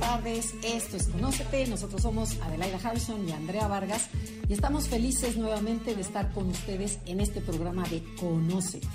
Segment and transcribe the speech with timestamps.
[0.00, 4.08] Tardes, esto es Conócete, nosotros somos Adelaida Harrison y Andrea Vargas
[4.48, 8.88] y estamos felices nuevamente de estar con ustedes en este programa de Conócete.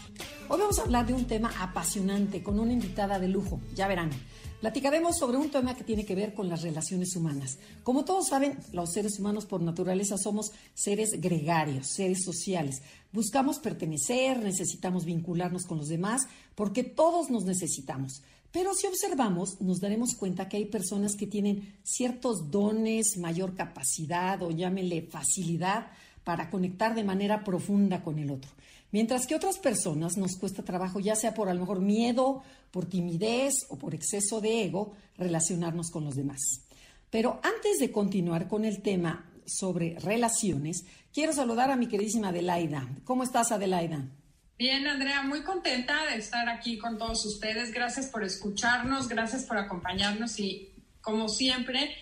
[0.50, 4.10] Hoy vamos a hablar de un tema apasionante con una invitada de lujo, ya verán.
[4.62, 7.60] Platicaremos sobre un tema que tiene que ver con las relaciones humanas.
[7.84, 12.82] Como todos saben, los seres humanos por naturaleza somos seres gregarios, seres sociales.
[13.12, 18.24] Buscamos pertenecer, necesitamos vincularnos con los demás, porque todos nos necesitamos.
[18.56, 24.42] Pero si observamos, nos daremos cuenta que hay personas que tienen ciertos dones, mayor capacidad
[24.42, 25.88] o llámenle facilidad
[26.24, 28.50] para conectar de manera profunda con el otro.
[28.94, 32.86] Mientras que otras personas nos cuesta trabajo, ya sea por a lo mejor miedo, por
[32.86, 36.40] timidez o por exceso de ego, relacionarnos con los demás.
[37.10, 42.88] Pero antes de continuar con el tema sobre relaciones, quiero saludar a mi queridísima Adelaida.
[43.04, 44.08] ¿Cómo estás, Adelaida?
[44.58, 47.74] Bien, Andrea, muy contenta de estar aquí con todos ustedes.
[47.74, 51.94] Gracias por escucharnos, gracias por acompañarnos y, como siempre,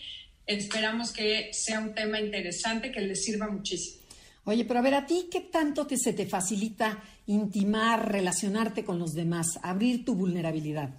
[0.46, 4.04] esperamos que sea un tema interesante que les sirva muchísimo.
[4.46, 9.00] Oye, pero a ver, ¿a ti qué tanto te, se te facilita intimar, relacionarte con
[9.00, 10.92] los demás, abrir tu vulnerabilidad?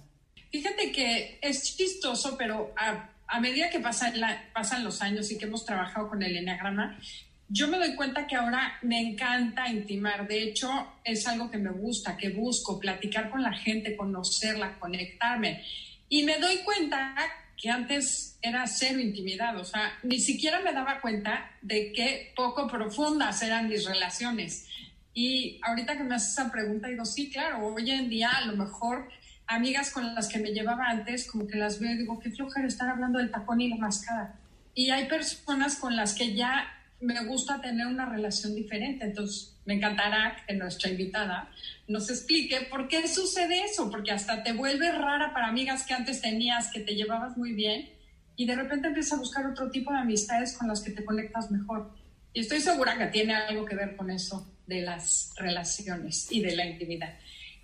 [0.51, 5.37] Fíjate que es chistoso, pero a, a medida que pasan, la, pasan los años y
[5.37, 6.99] que hemos trabajado con el enagrama,
[7.47, 10.27] yo me doy cuenta que ahora me encanta intimar.
[10.27, 10.69] De hecho,
[11.03, 15.63] es algo que me gusta, que busco, platicar con la gente, conocerla, conectarme.
[16.09, 17.15] Y me doy cuenta
[17.57, 22.67] que antes era cero intimidad, o sea, ni siquiera me daba cuenta de qué poco
[22.67, 24.67] profundas eran mis relaciones.
[25.13, 28.57] Y ahorita que me haces esa pregunta, digo, sí, claro, hoy en día a lo
[28.57, 29.07] mejor
[29.47, 32.67] amigas con las que me llevaba antes, como que las veo y digo, qué flojera
[32.67, 34.39] estar hablando del tacón y la mascada.
[34.73, 36.67] Y hay personas con las que ya
[37.05, 39.05] me gusta tener una relación diferente.
[39.05, 41.51] Entonces, me encantará que nuestra invitada
[41.87, 46.21] nos explique por qué sucede eso, porque hasta te vuelve rara para amigas que antes
[46.21, 47.89] tenías, que te llevabas muy bien,
[48.35, 51.51] y de repente empiezas a buscar otro tipo de amistades con las que te conectas
[51.51, 51.91] mejor.
[52.33, 56.55] Y estoy segura que tiene algo que ver con eso de las relaciones y de
[56.55, 57.13] la intimidad.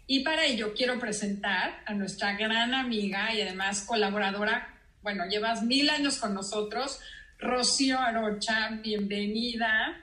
[0.08, 5.90] Y para ello quiero presentar a nuestra gran amiga y además colaboradora, bueno, llevas mil
[5.90, 7.00] años con nosotros,
[7.42, 10.00] Rocío Arocha, bienvenida.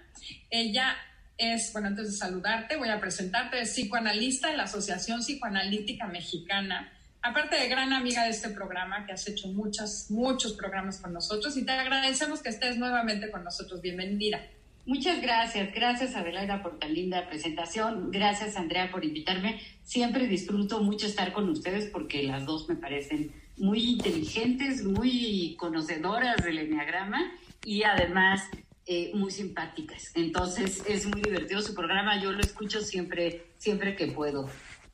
[0.51, 0.97] Ella
[1.37, 6.93] es, bueno, antes de saludarte, voy a presentarte, es psicoanalista en la Asociación Psicoanalítica Mexicana.
[7.23, 11.57] Aparte de gran amiga de este programa, que has hecho muchos, muchos programas con nosotros
[11.57, 13.81] y te agradecemos que estés nuevamente con nosotros.
[13.81, 14.41] Bienvenida.
[14.85, 19.61] Muchas gracias, gracias Adelaida por tan linda presentación, gracias Andrea por invitarme.
[19.85, 26.45] Siempre disfruto mucho estar con ustedes porque las dos me parecen muy inteligentes, muy conocedoras
[26.45, 27.33] del enneagrama
[27.65, 28.49] y además
[28.87, 30.13] eh, muy simpáticas.
[30.15, 34.49] Entonces es muy divertido su programa, yo lo escucho siempre, siempre que puedo.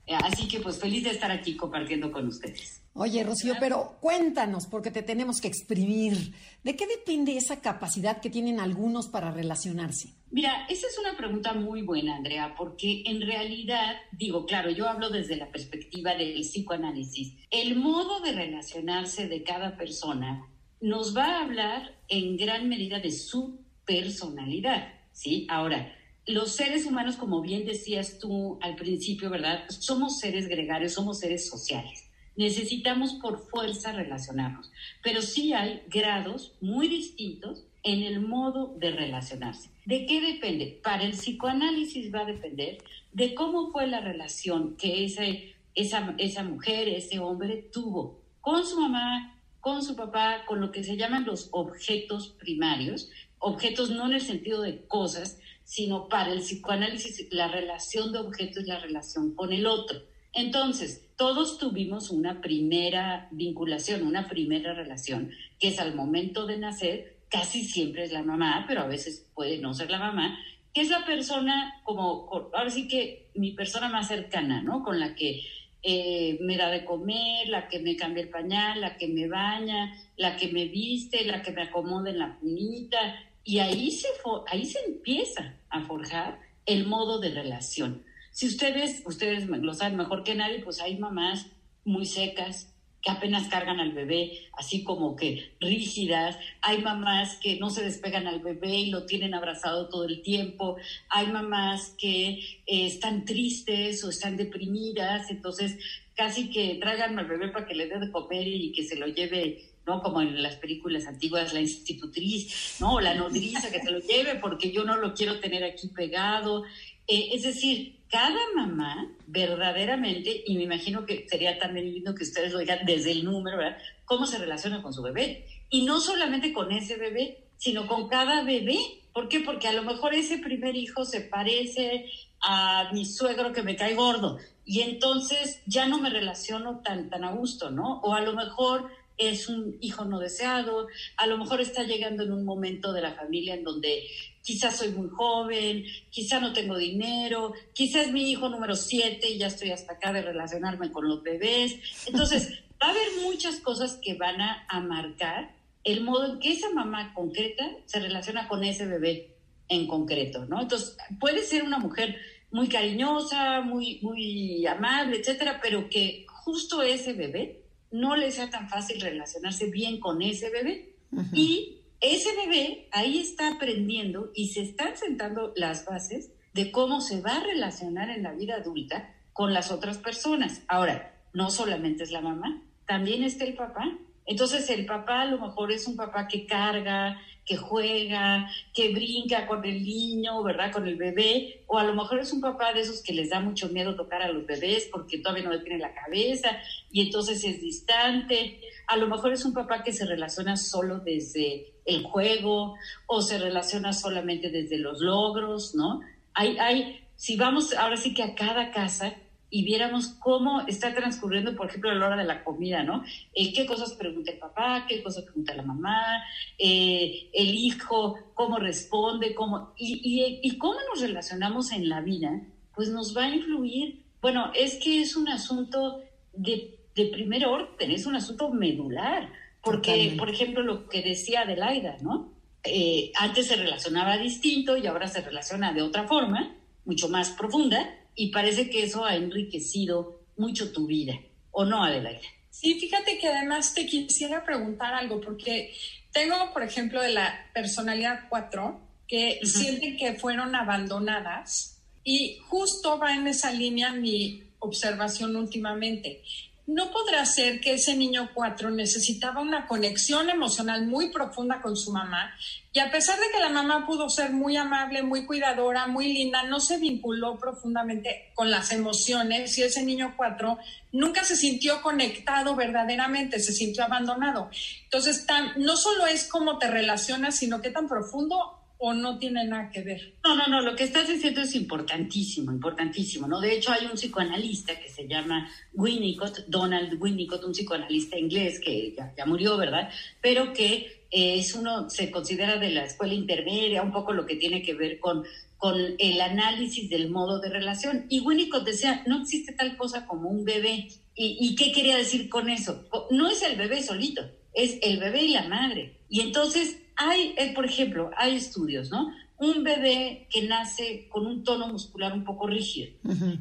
[0.08, 2.82] Así que pues feliz de estar aquí compartiendo con ustedes.
[2.92, 6.32] Oye, Rocío, pero cuéntanos, porque te tenemos que exprimir.
[6.62, 10.10] ¿De qué depende esa capacidad que tienen algunos para relacionarse?
[10.30, 15.10] Mira, esa es una pregunta muy buena, Andrea, porque en realidad, digo, claro, yo hablo
[15.10, 17.34] desde la perspectiva del psicoanálisis.
[17.50, 20.48] El modo de relacionarse de cada persona
[20.80, 25.46] nos va a hablar en gran medida de su personalidad, ¿sí?
[25.50, 25.92] Ahora,
[26.26, 29.64] los seres humanos, como bien decías tú al principio, ¿verdad?
[29.68, 32.04] Somos seres gregarios, somos seres sociales
[32.36, 34.70] necesitamos por fuerza relacionarnos,
[35.02, 39.70] pero sí hay grados muy distintos en el modo de relacionarse.
[39.84, 40.80] ¿De qué depende?
[40.82, 42.78] Para el psicoanálisis va a depender
[43.12, 48.80] de cómo fue la relación que ese, esa, esa mujer, ese hombre tuvo con su
[48.80, 54.14] mamá, con su papá, con lo que se llaman los objetos primarios, objetos no en
[54.14, 59.34] el sentido de cosas, sino para el psicoanálisis la relación de objetos es la relación
[59.34, 60.02] con el otro.
[60.32, 67.18] Entonces, todos tuvimos una primera vinculación, una primera relación, que es al momento de nacer,
[67.28, 70.38] casi siempre es la mamá, pero a veces puede no ser la mamá,
[70.72, 74.82] que es la persona como, ahora sí que mi persona más cercana, ¿no?
[74.82, 75.42] Con la que
[75.82, 79.94] eh, me da de comer, la que me cambia el pañal, la que me baña,
[80.16, 82.98] la que me viste, la que me acomoda en la punita.
[83.44, 84.08] Y ahí se,
[84.48, 88.04] ahí se empieza a forjar el modo de relación.
[88.30, 91.46] Si ustedes, ustedes lo saben mejor que nadie, pues hay mamás
[91.84, 92.74] muy secas
[93.04, 98.26] que apenas cargan al bebé, así como que rígidas, hay mamás que no se despegan
[98.26, 100.76] al bebé y lo tienen abrazado todo el tiempo,
[101.10, 105.76] hay mamás que eh, están tristes o están deprimidas, entonces
[106.16, 109.06] casi que traigan al bebé para que le dé de comer y que se lo
[109.06, 110.02] lleve ¿no?
[110.02, 112.94] Como en las películas antiguas, la institutriz, ¿no?
[112.94, 116.64] O la nodriza que se lo lleve porque yo no lo quiero tener aquí pegado.
[117.06, 122.52] Eh, es decir, cada mamá verdaderamente, y me imagino que sería también lindo que ustedes
[122.52, 123.78] lo digan desde el número, ¿verdad?
[124.04, 125.46] Cómo se relaciona con su bebé.
[125.70, 128.78] Y no solamente con ese bebé, sino con cada bebé.
[129.12, 129.40] ¿Por qué?
[129.40, 132.06] Porque a lo mejor ese primer hijo se parece
[132.40, 137.24] a mi suegro que me cae gordo y entonces ya no me relaciono tan, tan
[137.24, 138.00] a gusto, ¿no?
[138.00, 142.32] O a lo mejor es un hijo no deseado, a lo mejor está llegando en
[142.32, 144.04] un momento de la familia en donde
[144.42, 149.46] quizás soy muy joven, quizás no tengo dinero, quizás mi hijo número siete y ya
[149.46, 151.76] estoy hasta acá de relacionarme con los bebés.
[152.06, 156.70] Entonces, va a haber muchas cosas que van a, marcar el modo en que esa
[156.70, 159.36] mamá concreta se relaciona con ese bebé
[159.68, 160.60] en concreto, ¿no?
[160.60, 162.16] Entonces, puede ser una mujer
[162.50, 167.64] muy cariñosa, muy, muy amable, etcétera, pero que justo ese bebé
[167.94, 170.96] no le sea tan fácil relacionarse bien con ese bebé.
[171.32, 177.20] Y ese bebé ahí está aprendiendo y se están sentando las bases de cómo se
[177.20, 180.62] va a relacionar en la vida adulta con las otras personas.
[180.66, 183.96] Ahora, no solamente es la mamá, también está el papá.
[184.26, 189.46] Entonces el papá a lo mejor es un papá que carga, que juega, que brinca
[189.46, 190.72] con el niño, ¿verdad?
[190.72, 191.64] Con el bebé.
[191.66, 194.22] O a lo mejor es un papá de esos que les da mucho miedo tocar
[194.22, 196.56] a los bebés porque todavía no le tiene la cabeza
[196.90, 198.60] y entonces es distante.
[198.86, 202.76] A lo mejor es un papá que se relaciona solo desde el juego
[203.06, 206.00] o se relaciona solamente desde los logros, ¿no?
[206.32, 209.14] Hay, hay, si vamos ahora sí que a cada casa
[209.54, 213.04] y viéramos cómo está transcurriendo, por ejemplo, a la hora de la comida, ¿no?
[213.32, 214.84] Eh, ¿Qué cosas pregunta el papá?
[214.88, 216.24] ¿Qué cosas pregunta la mamá?
[216.58, 219.32] Eh, el hijo, ¿cómo responde?
[219.32, 222.42] Cómo, y, y, cómo nos relacionamos en la vida,
[222.74, 224.02] pues nos va a influir.
[224.20, 226.00] Bueno, es que es un asunto
[226.32, 229.30] de, de primer orden, es un asunto medular
[229.62, 232.32] porque, por ejemplo, lo que decía Adelaida, ¿no?
[232.64, 237.88] Eh, antes se relacionaba distinto y ahora se relaciona de otra forma, mucho más profunda,
[238.14, 241.14] y parece que eso ha enriquecido mucho tu vida,
[241.50, 242.20] ¿o no, Adelaida?
[242.50, 245.74] Sí, fíjate que además te quisiera preguntar algo, porque
[246.12, 253.14] tengo, por ejemplo, de la personalidad 4, que sienten que fueron abandonadas, y justo va
[253.14, 256.22] en esa línea mi observación últimamente
[256.66, 261.92] no podrá ser que ese niño cuatro necesitaba una conexión emocional muy profunda con su
[261.92, 262.34] mamá
[262.72, 266.42] y a pesar de que la mamá pudo ser muy amable, muy cuidadora, muy linda,
[266.44, 270.58] no se vinculó profundamente con las emociones y ese niño cuatro
[270.90, 274.50] nunca se sintió conectado verdaderamente, se sintió abandonado.
[274.84, 275.26] Entonces,
[275.56, 279.80] no solo es cómo te relacionas, sino qué tan profundo o no tiene nada que
[279.80, 280.12] ver?
[280.22, 283.40] No, no, no, lo que estás diciendo es importantísimo, importantísimo, ¿no?
[283.40, 288.94] De hecho, hay un psicoanalista que se llama Winnicott, Donald Winnicott, un psicoanalista inglés que
[288.94, 289.88] ya, murió, ¿verdad?
[290.20, 294.60] Pero que es uno, se considera de la escuela intermedia, un poco lo que tiene
[294.60, 295.24] que ver con,
[295.56, 298.04] con el análisis del modo de relación.
[298.10, 300.88] Y Winnicott decía, no existe tal cosa como un bebé.
[301.14, 302.84] ¿Y, y qué quería decir con eso?
[303.10, 306.00] No es el bebé solito, es el bebé y la madre.
[306.10, 309.12] Y entonces hay, eh, por ejemplo, hay estudios, ¿no?
[309.38, 312.90] Un bebé que nace con un tono muscular un poco rígido.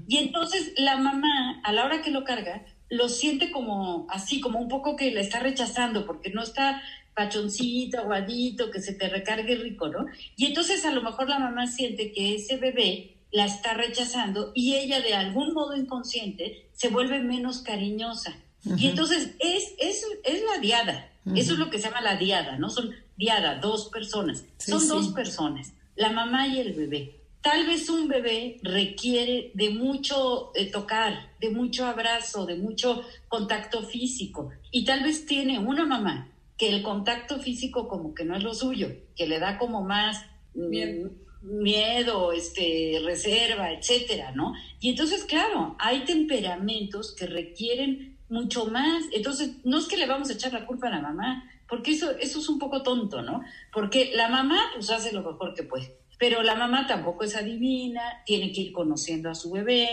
[0.08, 4.60] Y entonces la mamá, a la hora que lo carga, lo siente como así, como
[4.60, 6.82] un poco que la está rechazando, porque no está
[7.14, 10.06] pachoncito, aguadito, que se te recargue rico, ¿no?
[10.36, 14.76] Y entonces a lo mejor la mamá siente que ese bebé la está rechazando y
[14.76, 18.36] ella de algún modo inconsciente se vuelve menos cariñosa.
[18.78, 22.58] Y entonces es, es, es la diada, eso es lo que se llama la diada,
[22.58, 22.70] ¿no?
[22.70, 24.46] Son diada, dos personas.
[24.58, 27.20] Son dos personas, la mamá y el bebé.
[27.42, 33.84] Tal vez un bebé requiere de mucho eh, tocar, de mucho abrazo, de mucho contacto
[33.84, 34.52] físico.
[34.72, 38.54] Y tal vez tiene una mamá que el contacto físico como que no es lo
[38.54, 41.08] suyo, que le da como más mm,
[41.42, 44.54] miedo, este, reserva, etcétera, ¿no?
[44.80, 49.04] Y entonces, claro, hay temperamentos que requieren mucho más.
[49.12, 52.12] Entonces, no es que le vamos a echar la culpa a la mamá, porque eso,
[52.20, 53.42] eso es un poco tonto, ¿no?
[53.72, 58.22] Porque la mamá pues hace lo mejor que puede, pero la mamá tampoco es adivina,
[58.28, 59.88] tiene que ir conociendo a su bebé,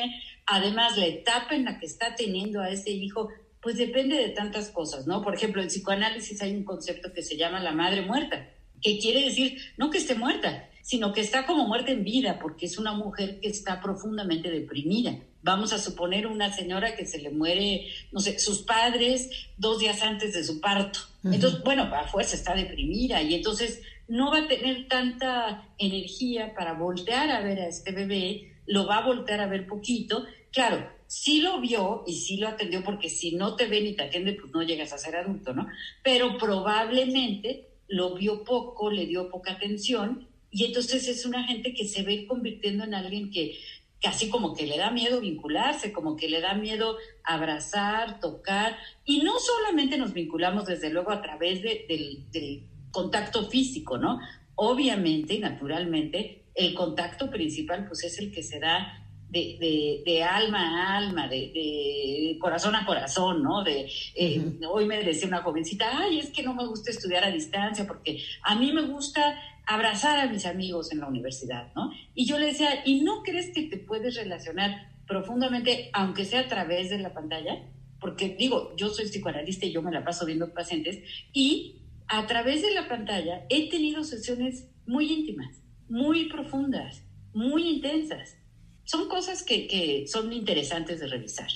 [0.44, 3.30] además la etapa en la que está teniendo a ese hijo,
[3.62, 5.22] pues depende de tantas cosas, ¿no?
[5.22, 8.50] Por ejemplo, en psicoanálisis hay un concepto que se llama la madre muerta,
[8.82, 12.66] que quiere decir no que esté muerta, sino que está como muerta en vida, porque
[12.66, 15.16] es una mujer que está profundamente deprimida.
[15.42, 20.02] Vamos a suponer una señora que se le muere, no sé, sus padres dos días
[20.02, 21.00] antes de su parto.
[21.24, 26.74] Entonces, bueno, a fuerza está deprimida y entonces no va a tener tanta energía para
[26.74, 30.26] voltear a ver a este bebé, lo va a voltear a ver poquito.
[30.52, 34.04] Claro, sí lo vio y sí lo atendió, porque si no te ven y te
[34.04, 35.68] atiende, pues no llegas a ser adulto, ¿no?
[36.02, 41.86] Pero probablemente lo vio poco, le dio poca atención y entonces es una gente que
[41.86, 43.58] se ve convirtiendo en alguien que
[44.00, 48.76] casi como que le da miedo vincularse, como que le da miedo abrazar, tocar.
[49.04, 54.20] Y no solamente nos vinculamos desde luego a través del, del contacto físico, ¿no?
[54.54, 60.58] Obviamente y naturalmente el contacto principal pues es el que se da de, de, alma
[60.58, 63.62] a alma, de, corazón a corazón, ¿no?
[63.62, 67.30] De, eh, Hoy me decía una jovencita, ay, es que no me gusta estudiar a
[67.30, 69.40] distancia porque a mí me gusta
[69.70, 71.92] abrazar a mis amigos en la universidad, ¿no?
[72.12, 76.48] Y yo le decía, ¿y no crees que te puedes relacionar profundamente, aunque sea a
[76.48, 77.68] través de la pantalla?
[78.00, 80.98] Porque digo, yo soy psicoanalista y yo me la paso viendo pacientes
[81.32, 88.38] y a través de la pantalla he tenido sesiones muy íntimas, muy profundas, muy intensas.
[88.82, 91.48] Son cosas que, que son interesantes de revisar.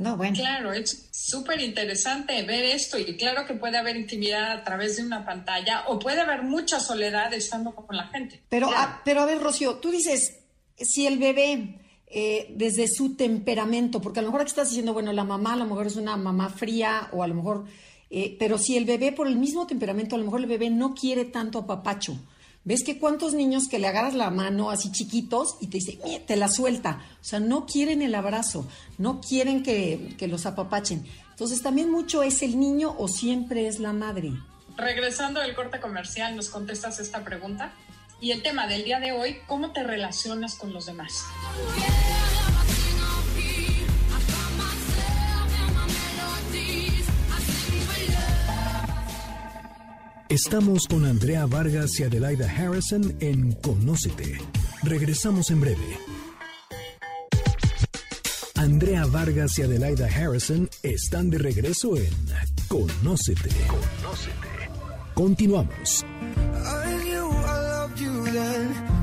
[0.00, 0.34] No, bueno.
[0.34, 5.04] Claro, es súper interesante ver esto y claro que puede haber intimidad a través de
[5.04, 8.40] una pantalla o puede haber mucha soledad estando con la gente.
[8.48, 10.38] Pero, a, pero a ver, Rocío, tú dices,
[10.76, 15.12] si el bebé eh, desde su temperamento, porque a lo mejor aquí estás diciendo, bueno,
[15.12, 17.66] la mamá a lo mejor es una mamá fría o a lo mejor
[18.10, 20.94] eh, pero si el bebé, por el mismo temperamento, a lo mejor el bebé no
[20.94, 22.16] quiere tanto a papacho.
[22.62, 26.36] ¿Ves que cuántos niños que le agarras la mano así chiquitos y te dice, te
[26.36, 27.02] la suelta?
[27.20, 31.06] O sea, no quieren el abrazo, no quieren que, que los apapachen.
[31.30, 34.32] Entonces, también mucho es el niño o siempre es la madre.
[34.76, 37.72] Regresando al corte comercial, nos contestas esta pregunta.
[38.20, 41.24] Y el tema del día de hoy, ¿cómo te relacionas con los demás?
[50.30, 54.38] Estamos con Andrea Vargas y Adelaida Harrison en Conócete.
[54.84, 55.98] Regresamos en breve.
[58.54, 62.14] Andrea Vargas y Adelaida Harrison están de regreso en
[62.68, 63.50] Conócete.
[63.66, 64.70] Conócete.
[65.14, 66.04] Continuamos.
[66.62, 68.99] estamos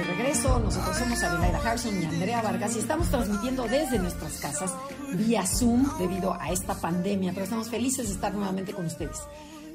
[0.00, 0.58] de regreso.
[0.58, 4.74] Nosotros somos Adelaida Harrison y Andrea Vargas y estamos transmitiendo desde nuestras casas
[5.12, 9.18] vía Zoom debido a esta pandemia, pero estamos felices de estar nuevamente con ustedes.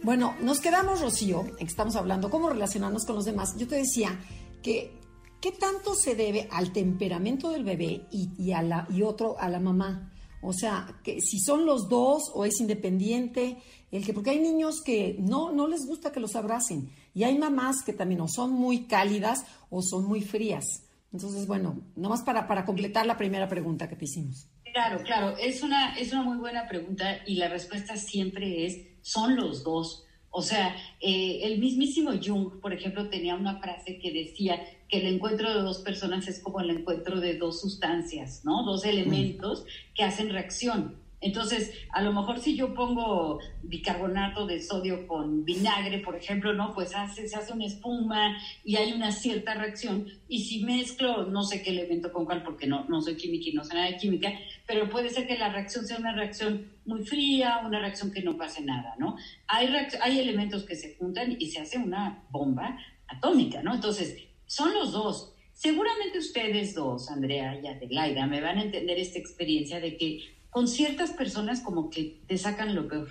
[0.03, 3.55] Bueno, nos quedamos, Rocío, en que estamos hablando cómo relacionarnos con los demás.
[3.57, 4.19] Yo te decía
[4.63, 4.99] que
[5.41, 9.59] qué tanto se debe al temperamento del bebé y, a la, y otro a la
[9.59, 10.11] mamá.
[10.45, 13.57] O sea, que si son los dos o es independiente,
[13.91, 17.37] el que porque hay niños que no no les gusta que los abracen y hay
[17.37, 20.83] mamás que también o son muy cálidas o son muy frías.
[21.11, 24.47] Entonces, bueno, nomás para, para completar la primera pregunta que te hicimos.
[24.73, 29.37] Claro, claro, es una, es una muy buena pregunta y la respuesta siempre es, son
[29.37, 30.03] los dos.
[30.29, 35.07] O sea, eh, el mismísimo Jung, por ejemplo, tenía una frase que decía que el
[35.07, 38.63] encuentro de dos personas es como el encuentro de dos sustancias, ¿no?
[38.63, 41.05] Dos elementos que hacen reacción.
[41.25, 46.73] Entonces, a lo mejor si yo pongo bicarbonato de sodio con vinagre, por ejemplo, ¿no?
[46.75, 50.05] Pues hace, se hace una espuma y hay una cierta reacción.
[50.27, 53.53] Y si mezclo, no sé qué elemento con cuál, porque no, no soy química y
[53.53, 54.33] no sé nada de química,
[54.67, 58.37] pero puede ser que la reacción sea una reacción muy fría, una reacción que no
[58.37, 59.17] pase nada, ¿no?
[59.47, 59.67] Hay,
[60.01, 62.77] hay elementos que se juntan y se hace una bomba
[63.07, 63.73] atómica, ¿no?
[63.73, 64.15] Entonces,
[64.45, 65.33] son los dos.
[65.53, 70.67] Seguramente ustedes dos, Andrea y Adelaida, me van a entender esta experiencia de que con
[70.67, 73.09] ciertas personas como que te sacan lo peor.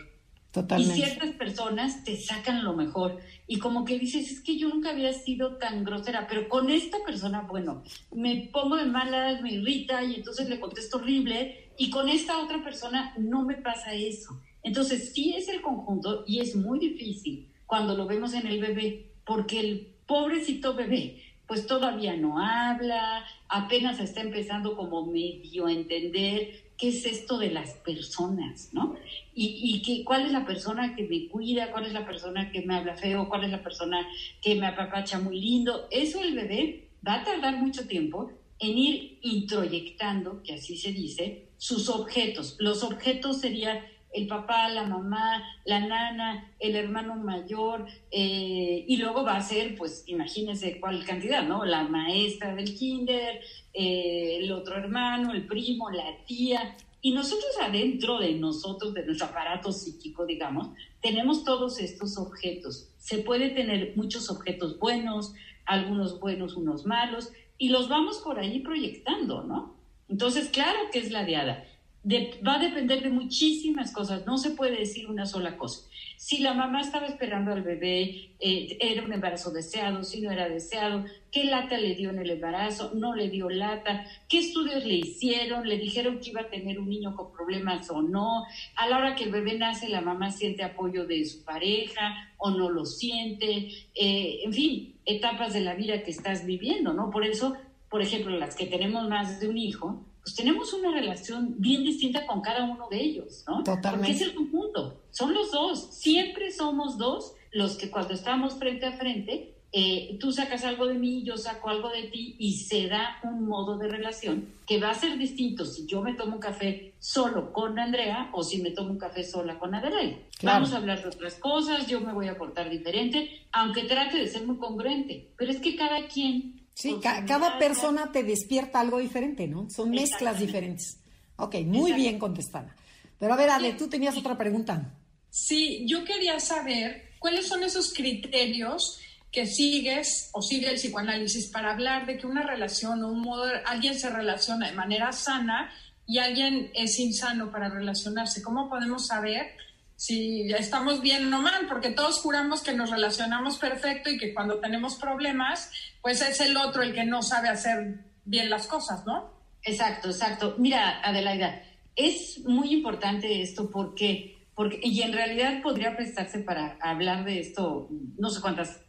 [0.54, 0.98] Totalmente.
[0.98, 3.18] Y ciertas personas te sacan lo mejor.
[3.48, 6.98] Y como que dices, es que yo nunca había sido tan grosera, pero con esta
[7.04, 11.72] persona, bueno, me pongo de malas, me irrita y entonces le contesto horrible.
[11.76, 14.40] Y con esta otra persona no me pasa eso.
[14.62, 19.12] Entonces sí es el conjunto y es muy difícil cuando lo vemos en el bebé,
[19.26, 26.64] porque el pobrecito bebé pues todavía no habla, apenas está empezando como medio a entender
[26.78, 28.96] qué es esto de las personas, ¿no?
[29.34, 32.74] Y, y cuál es la persona que me cuida, cuál es la persona que me
[32.74, 34.06] habla feo, cuál es la persona
[34.42, 35.86] que me apapacha muy lindo.
[35.90, 41.48] Eso el bebé va a tardar mucho tiempo en ir introyectando, que así se dice,
[41.56, 42.56] sus objetos.
[42.58, 43.80] Los objetos serían
[44.14, 49.76] el papá, la mamá, la nana, el hermano mayor, eh, y luego va a ser,
[49.76, 51.64] pues imagínense cuál cantidad, ¿no?
[51.64, 53.40] La maestra del kinder,
[53.72, 59.26] eh, el otro hermano, el primo, la tía, Y nosotros adentro de nosotros, de nuestro
[59.26, 60.70] aparato psíquico, digamos,
[61.02, 62.88] tenemos todos estos objetos.
[62.96, 65.34] Se puede tener muchos objetos buenos,
[65.66, 69.76] algunos buenos, unos malos, y los vamos por ahí proyectando, ¿no?
[70.08, 71.66] Entonces, claro que es la diada
[72.06, 75.88] va a depender de muchísimas cosas, no se puede decir una sola cosa.
[76.16, 80.48] Si la mamá estaba esperando al bebé, eh, era un embarazo deseado, si no era
[80.48, 84.94] deseado, qué lata le dio en el embarazo, no le dio lata, qué estudios le
[84.94, 88.44] hicieron, le dijeron que iba a tener un niño con problemas o no,
[88.76, 92.50] a la hora que el bebé nace la mamá siente apoyo de su pareja o
[92.50, 97.10] no lo siente, eh, en fin, etapas de la vida que estás viviendo, ¿no?
[97.10, 97.54] Por eso,
[97.90, 102.26] por ejemplo, las que tenemos más de un hijo, pues tenemos una relación bien distinta
[102.26, 103.62] con cada uno de ellos, ¿no?
[103.62, 104.08] Totalmente.
[104.08, 108.86] Porque es el conjunto, son los dos, siempre somos dos los que cuando estamos frente
[108.86, 112.88] a frente, eh, tú sacas algo de mí, yo saco algo de ti y se
[112.88, 116.40] da un modo de relación que va a ser distinto si yo me tomo un
[116.40, 120.26] café solo con Andrea o si me tomo un café sola con Adelaide.
[120.42, 124.28] Vamos a hablar de otras cosas, yo me voy a portar diferente, aunque trate de
[124.28, 129.46] ser muy congruente, pero es que cada quien Sí, cada persona te despierta algo diferente,
[129.46, 129.70] ¿no?
[129.70, 130.98] Son mezclas diferentes.
[131.36, 132.74] Ok, muy bien contestada.
[133.18, 134.92] Pero a ver, Ale, tú tenías otra pregunta.
[135.30, 139.00] Sí, yo quería saber cuáles son esos criterios
[139.30, 143.44] que sigues o sigue el psicoanálisis para hablar de que una relación o un modo,
[143.66, 145.72] alguien se relaciona de manera sana
[146.06, 148.42] y alguien es insano para relacionarse.
[148.42, 149.56] ¿Cómo podemos saber
[150.04, 154.60] si estamos bien o mal, porque todos juramos que nos relacionamos perfecto y que cuando
[154.60, 155.70] tenemos problemas,
[156.02, 159.32] pues es el otro el que no sabe hacer bien las cosas, ¿no?
[159.62, 160.56] Exacto, exacto.
[160.58, 161.62] Mira, Adelaida,
[161.96, 167.88] es muy importante esto porque, porque y en realidad podría prestarse para hablar de esto
[168.18, 168.82] no sé cuántas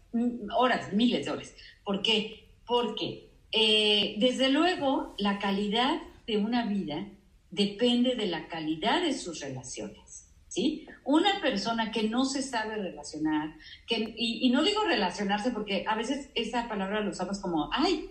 [0.57, 1.53] horas, miles de horas.
[1.85, 2.49] ¿Por qué?
[2.67, 5.95] Porque eh, desde luego la calidad
[6.27, 7.07] de una vida
[7.51, 10.24] depende de la calidad de sus relaciones.
[10.55, 10.87] ¿Sí?
[11.03, 16.29] Una persona que no se sabe relacionar, que, y, no digo relacionarse porque a veces
[16.33, 18.09] esa palabra la usamos como, ay,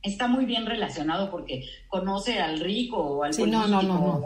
[0.00, 3.68] está muy bien relacionado porque conoce al rico o al político.
[3.68, 4.22] No, no,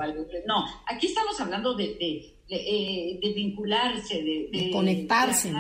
[0.47, 5.51] no, aquí estamos hablando de, de, eh, vincularse, de, conectarse,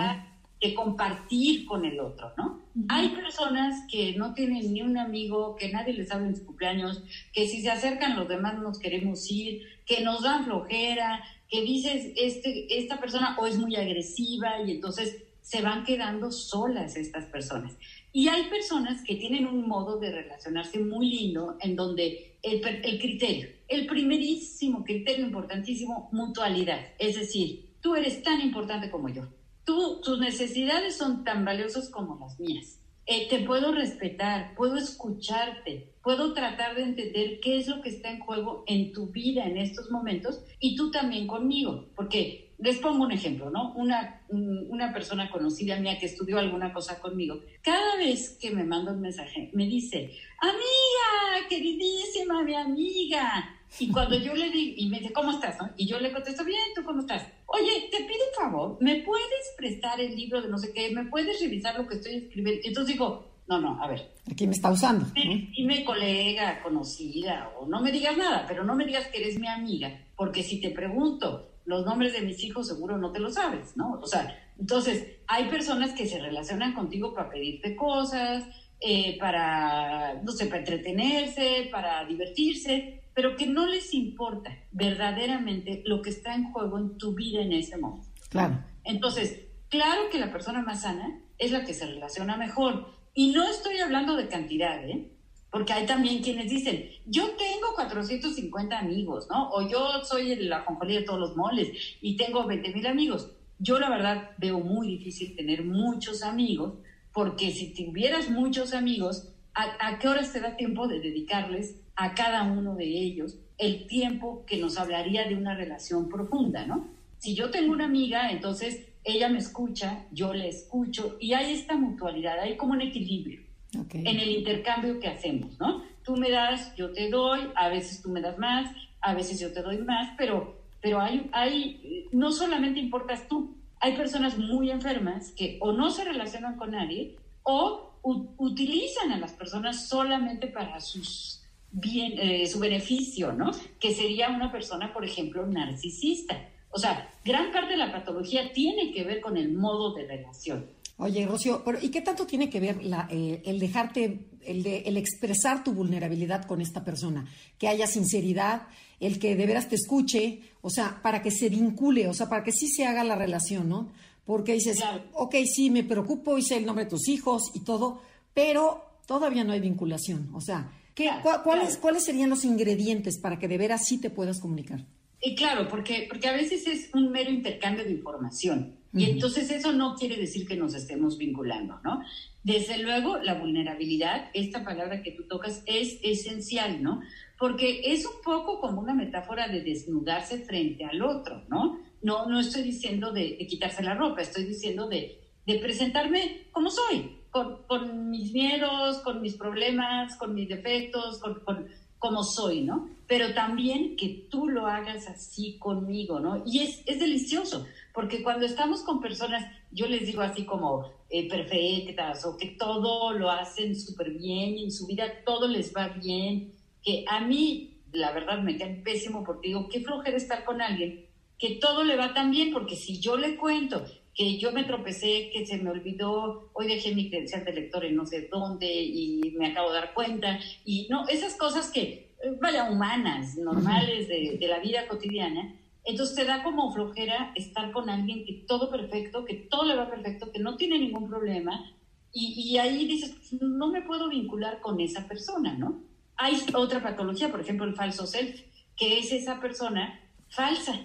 [0.60, 2.63] de compartir con el otro, ¿no?
[2.88, 7.02] Hay personas que no tienen ni un amigo, que nadie les sabe en su cumpleaños,
[7.32, 12.12] que si se acercan los demás nos queremos ir, que nos dan flojera, que dices,
[12.16, 17.76] este, esta persona o es muy agresiva y entonces se van quedando solas estas personas.
[18.12, 22.98] Y hay personas que tienen un modo de relacionarse muy lindo en donde el, el
[22.98, 26.80] criterio, el primerísimo criterio importantísimo, mutualidad.
[26.98, 29.28] Es decir, tú eres tan importante como yo.
[29.64, 32.80] Tú, tus necesidades son tan valiosas como las mías.
[33.06, 38.10] Eh, te puedo respetar, puedo escucharte, puedo tratar de entender qué es lo que está
[38.10, 43.04] en juego en tu vida en estos momentos y tú también conmigo, porque les pongo
[43.04, 43.72] un ejemplo, ¿no?
[43.74, 48.92] Una, una persona conocida mía que estudió alguna cosa conmigo, cada vez que me manda
[48.92, 55.00] un mensaje, me dice, amiga, queridísima, mi amiga, y cuando yo le digo, y me
[55.00, 55.56] dice, ¿cómo estás?
[55.76, 57.26] Y yo le contesto, bien, ¿tú cómo estás?
[57.46, 60.90] Oye, te pido un favor, ¿me puedes prestar el libro de no sé qué?
[60.90, 62.60] ¿Me puedes revisar lo que estoy escribiendo?
[62.64, 64.12] Entonces digo, no, no, a ver.
[64.30, 65.06] Aquí me está usando.
[65.14, 69.48] Dime colega, conocida, o no me digas nada, pero no me digas que eres mi
[69.48, 73.76] amiga, porque si te pregunto los nombres de mis hijos, seguro no te lo sabes,
[73.76, 73.98] ¿no?
[74.02, 78.44] O sea, entonces, hay personas que se relacionan contigo para pedirte cosas,
[78.80, 86.02] eh, para, no sé, para entretenerse, para divertirse, pero que no les importa verdaderamente lo
[86.02, 88.08] que está en juego en tu vida en ese momento.
[88.28, 88.62] Claro.
[88.84, 92.92] Entonces, claro que la persona más sana es la que se relaciona mejor.
[93.14, 95.13] Y no estoy hablando de cantidad, ¿eh?
[95.54, 99.50] Porque hay también quienes dicen, yo tengo 450 amigos, ¿no?
[99.50, 101.68] O yo soy la ajonjolí de todos los moles
[102.00, 103.30] y tengo 20 mil amigos.
[103.60, 106.72] Yo la verdad veo muy difícil tener muchos amigos
[107.12, 112.42] porque si tuvieras muchos amigos, ¿a, qué horas te da tiempo de dedicarles a cada
[112.42, 116.88] uno de ellos el tiempo que nos hablaría de una relación profunda, ¿no?
[117.18, 121.76] Si yo tengo una amiga, entonces ella me escucha, yo le escucho y hay esta
[121.76, 123.43] mutualidad, hay como un equilibrio
[123.92, 125.84] en el intercambio que hacemos, ¿no?
[126.04, 129.52] Tú me das, yo te doy, a veces tú me das más, a veces yo
[129.52, 135.32] te doy más, pero, pero hay, hay, no solamente importas tú, hay personas muy enfermas
[135.32, 141.42] que o no se relacionan con nadie o utilizan a las personas solamente para sus
[141.74, 143.50] bien, eh, su beneficio, ¿no?
[143.80, 146.48] Que sería una persona, por ejemplo, narcisista.
[146.70, 150.66] O sea, gran parte de la patología tiene que ver con el modo de relación.
[150.96, 154.78] Oye, Rocío, pero ¿y qué tanto tiene que ver la, eh, el dejarte, el, de,
[154.86, 157.26] el expresar tu vulnerabilidad con esta persona?
[157.58, 158.68] Que haya sinceridad,
[159.00, 162.44] el que de veras te escuche, o sea, para que se vincule, o sea, para
[162.44, 163.90] que sí se haga la relación, ¿no?
[164.24, 164.78] Porque dices,
[165.12, 168.00] ok, sí, me preocupo, hice el nombre de tus hijos y todo,
[168.32, 170.30] pero todavía no hay vinculación.
[170.32, 171.10] O sea, ¿qué,
[171.42, 174.86] cuáles, ¿cuáles serían los ingredientes para que de veras sí te puedas comunicar?
[175.26, 178.76] Y claro, porque, porque a veces es un mero intercambio de información.
[178.92, 182.02] Y entonces eso no quiere decir que nos estemos vinculando, ¿no?
[182.44, 187.00] Desde luego, la vulnerabilidad, esta palabra que tú tocas, es esencial, ¿no?
[187.38, 191.80] Porque es un poco como una metáfora de desnudarse frente al otro, ¿no?
[192.02, 197.16] No, no estoy diciendo de, quitarse la ropa, estoy diciendo de, de presentarme como soy,
[197.30, 201.66] con, con, mis miedos, con mis problemas, con mis defectos, con, con
[202.04, 202.90] como soy, ¿no?
[203.06, 206.42] Pero también que tú lo hagas así conmigo, ¿no?
[206.44, 207.64] Y es, es delicioso,
[207.94, 213.14] porque cuando estamos con personas, yo les digo así como eh, perfectas o que todo
[213.14, 217.78] lo hacen súper bien y en su vida todo les va bien, que a mí,
[217.90, 221.06] la verdad, me cae pésimo porque digo, qué flojera estar con alguien
[221.38, 223.82] que todo le va tan bien, porque si yo le cuento
[224.14, 227.96] que yo me tropecé, que se me olvidó, hoy dejé mi credencial de lector en
[227.96, 230.38] no sé dónde y me acabo de dar cuenta.
[230.64, 235.56] Y no, esas cosas que, eh, vaya, humanas, normales de, de la vida cotidiana.
[235.84, 239.90] Entonces te da como flojera estar con alguien que todo perfecto, que todo le va
[239.90, 241.72] perfecto, que no tiene ningún problema.
[242.12, 245.82] Y, y ahí dices, no me puedo vincular con esa persona, ¿no?
[246.16, 248.40] Hay otra patología, por ejemplo, el falso self,
[248.76, 250.80] que es esa persona falsa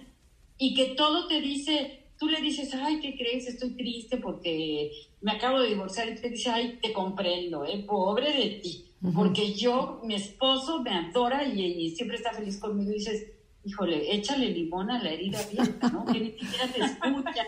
[0.57, 3.47] y que todo te dice, tú le dices, ay, ¿qué crees?
[3.47, 7.83] Estoy triste porque me acabo de divorciar y te dice, ay, te comprendo, ¿eh?
[7.87, 12.95] pobre de ti, porque yo, mi esposo me adora y, siempre está feliz conmigo y
[12.95, 13.31] dices,
[13.63, 16.05] híjole, échale limón a la herida abierta, ¿no?
[16.05, 17.45] Que ni siquiera te escucha.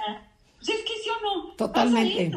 [0.58, 2.32] Pues es que sí o no, Totalmente.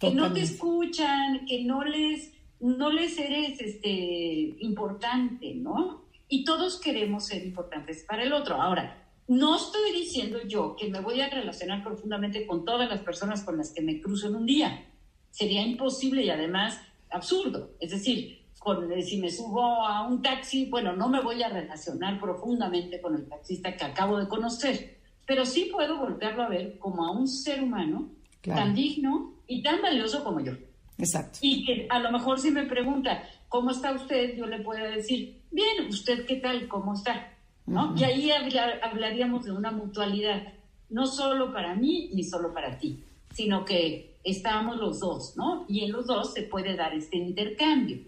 [0.00, 6.04] que no te escuchan, que no les, no les eres este, importante, ¿no?
[6.28, 8.60] Y todos queremos ser importantes para el otro.
[8.60, 13.42] Ahora, no estoy diciendo yo que me voy a relacionar profundamente con todas las personas
[13.42, 14.86] con las que me cruzo en un día.
[15.30, 17.72] Sería imposible y además absurdo.
[17.80, 22.20] Es decir, eh, si me subo a un taxi, bueno, no me voy a relacionar
[22.20, 27.04] profundamente con el taxista que acabo de conocer, pero sí puedo volverlo a ver como
[27.04, 28.10] a un ser humano
[28.42, 30.52] tan digno y tan valioso como yo.
[30.98, 31.38] Exacto.
[31.42, 34.36] Y que a lo mejor si me pregunta, ¿cómo está usted?
[34.36, 36.68] Yo le puedo decir, bien, ¿usted qué tal?
[36.68, 37.35] ¿Cómo está?
[37.66, 40.54] Y ahí hablaríamos de una mutualidad,
[40.88, 43.02] no solo para mí ni solo para ti,
[43.34, 45.66] sino que estamos los dos, ¿no?
[45.68, 47.98] Y en los dos se puede dar este intercambio.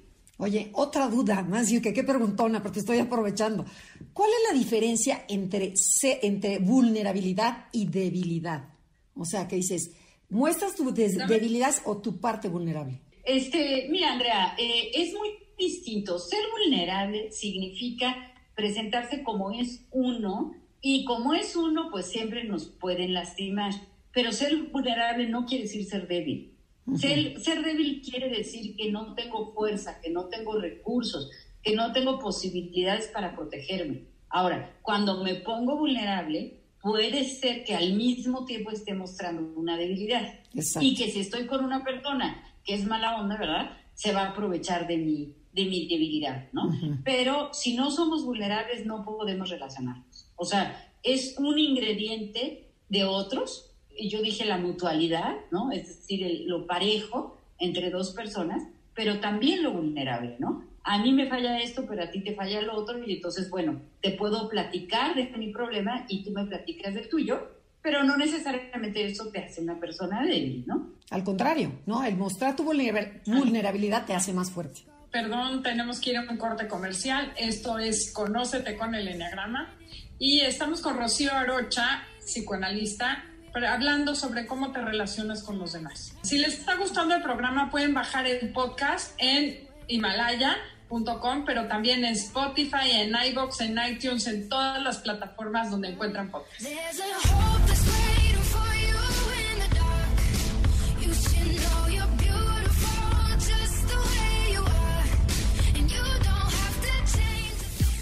[0.41, 3.65] Oye, otra duda, más que qué preguntona, porque estoy aprovechando.
[4.13, 5.75] ¿Cuál es la diferencia entre,
[6.23, 8.69] entre vulnerabilidad y debilidad?
[9.17, 9.91] O sea, que dices,
[10.31, 13.01] ¿muestras tu debilidad o tu parte vulnerable?
[13.25, 16.21] Este, mira, Andrea, eh, es muy distinto.
[16.21, 18.28] Ser vulnerable significa
[18.59, 23.73] presentarse como es uno y como es uno, pues siempre nos pueden lastimar.
[24.13, 26.57] Pero ser vulnerable no quiere decir ser débil.
[26.97, 31.31] ser, ser débil quiere decir que no tengo fuerza, que no tengo recursos,
[31.63, 34.07] que no tengo posibilidades para protegerme.
[34.29, 40.35] Ahora, cuando me pongo vulnerable, puede ser que al mismo tiempo esté mostrando una debilidad.
[40.81, 43.71] Y que si estoy con una persona que es mala onda, ¿verdad?
[43.95, 46.71] Se va a aprovechar de mí de mi debilidad, ¿no?
[47.05, 50.31] Pero si no somos vulnerables no podemos relacionarnos.
[50.37, 55.73] O sea, es un ingrediente de otros, y yo dije la mutualidad, ¿no?
[55.73, 58.63] Es decir, lo parejo entre dos personas,
[58.95, 60.65] pero también lo vulnerable, ¿no?
[60.85, 63.81] A mí me falla esto, pero a ti te falla lo otro, y entonces, bueno,
[64.01, 67.41] te puedo platicar de mi problema y tú me platicas del tuyo,
[67.83, 70.93] pero no necesariamente eso te hace una persona débil, ¿no?
[71.11, 72.05] Al contrario, ¿no?
[72.05, 76.69] El mostrar tu vulnerabilidad te hace más fuerte perdón, tenemos que ir a un corte
[76.69, 77.33] comercial.
[77.37, 79.75] Esto es Conócete con el Enneagrama.
[80.19, 83.25] Y estamos con Rocío Arocha, psicoanalista,
[83.69, 86.15] hablando sobre cómo te relacionas con los demás.
[86.23, 92.13] Si les está gustando el programa, pueden bajar el podcast en Himalaya.com, pero también en
[92.13, 96.69] Spotify, en iBox, en iTunes, en todas las plataformas donde encuentran podcasts.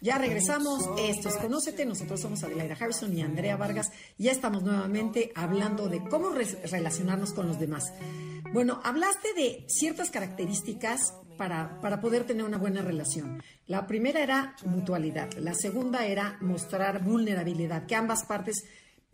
[0.00, 0.88] Ya regresamos.
[1.00, 1.84] Esto es Conócete.
[1.84, 3.90] Nosotros somos Adelaida Harrison y Andrea Vargas.
[4.18, 7.92] Ya estamos nuevamente hablando de cómo relacionarnos con los demás.
[8.52, 13.42] Bueno, hablaste de ciertas características para, para poder tener una buena relación.
[13.66, 15.32] La primera era mutualidad.
[15.38, 18.64] La segunda era mostrar vulnerabilidad, que ambas partes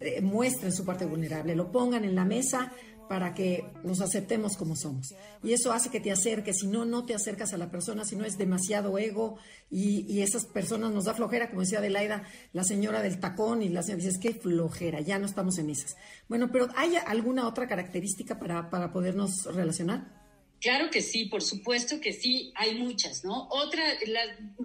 [0.04, 2.72] eh, muestren su parte vulnerable, lo pongan en la mesa
[3.12, 5.14] para que nos aceptemos como somos.
[5.42, 8.16] Y eso hace que te acerques, si no, no te acercas a la persona, si
[8.16, 9.38] no es demasiado ego
[9.70, 12.22] y, esas personas nos da flojera, como decía Adelaida,
[12.54, 15.94] la señora del tacón y la señora dice, qué flojera, ya no estamos en esas.
[16.26, 20.22] Bueno, pero ¿hay alguna otra característica para, para podernos relacionar?
[20.58, 23.48] Claro que sí, por supuesto que sí, hay muchas, ¿no?
[23.50, 23.82] Otra,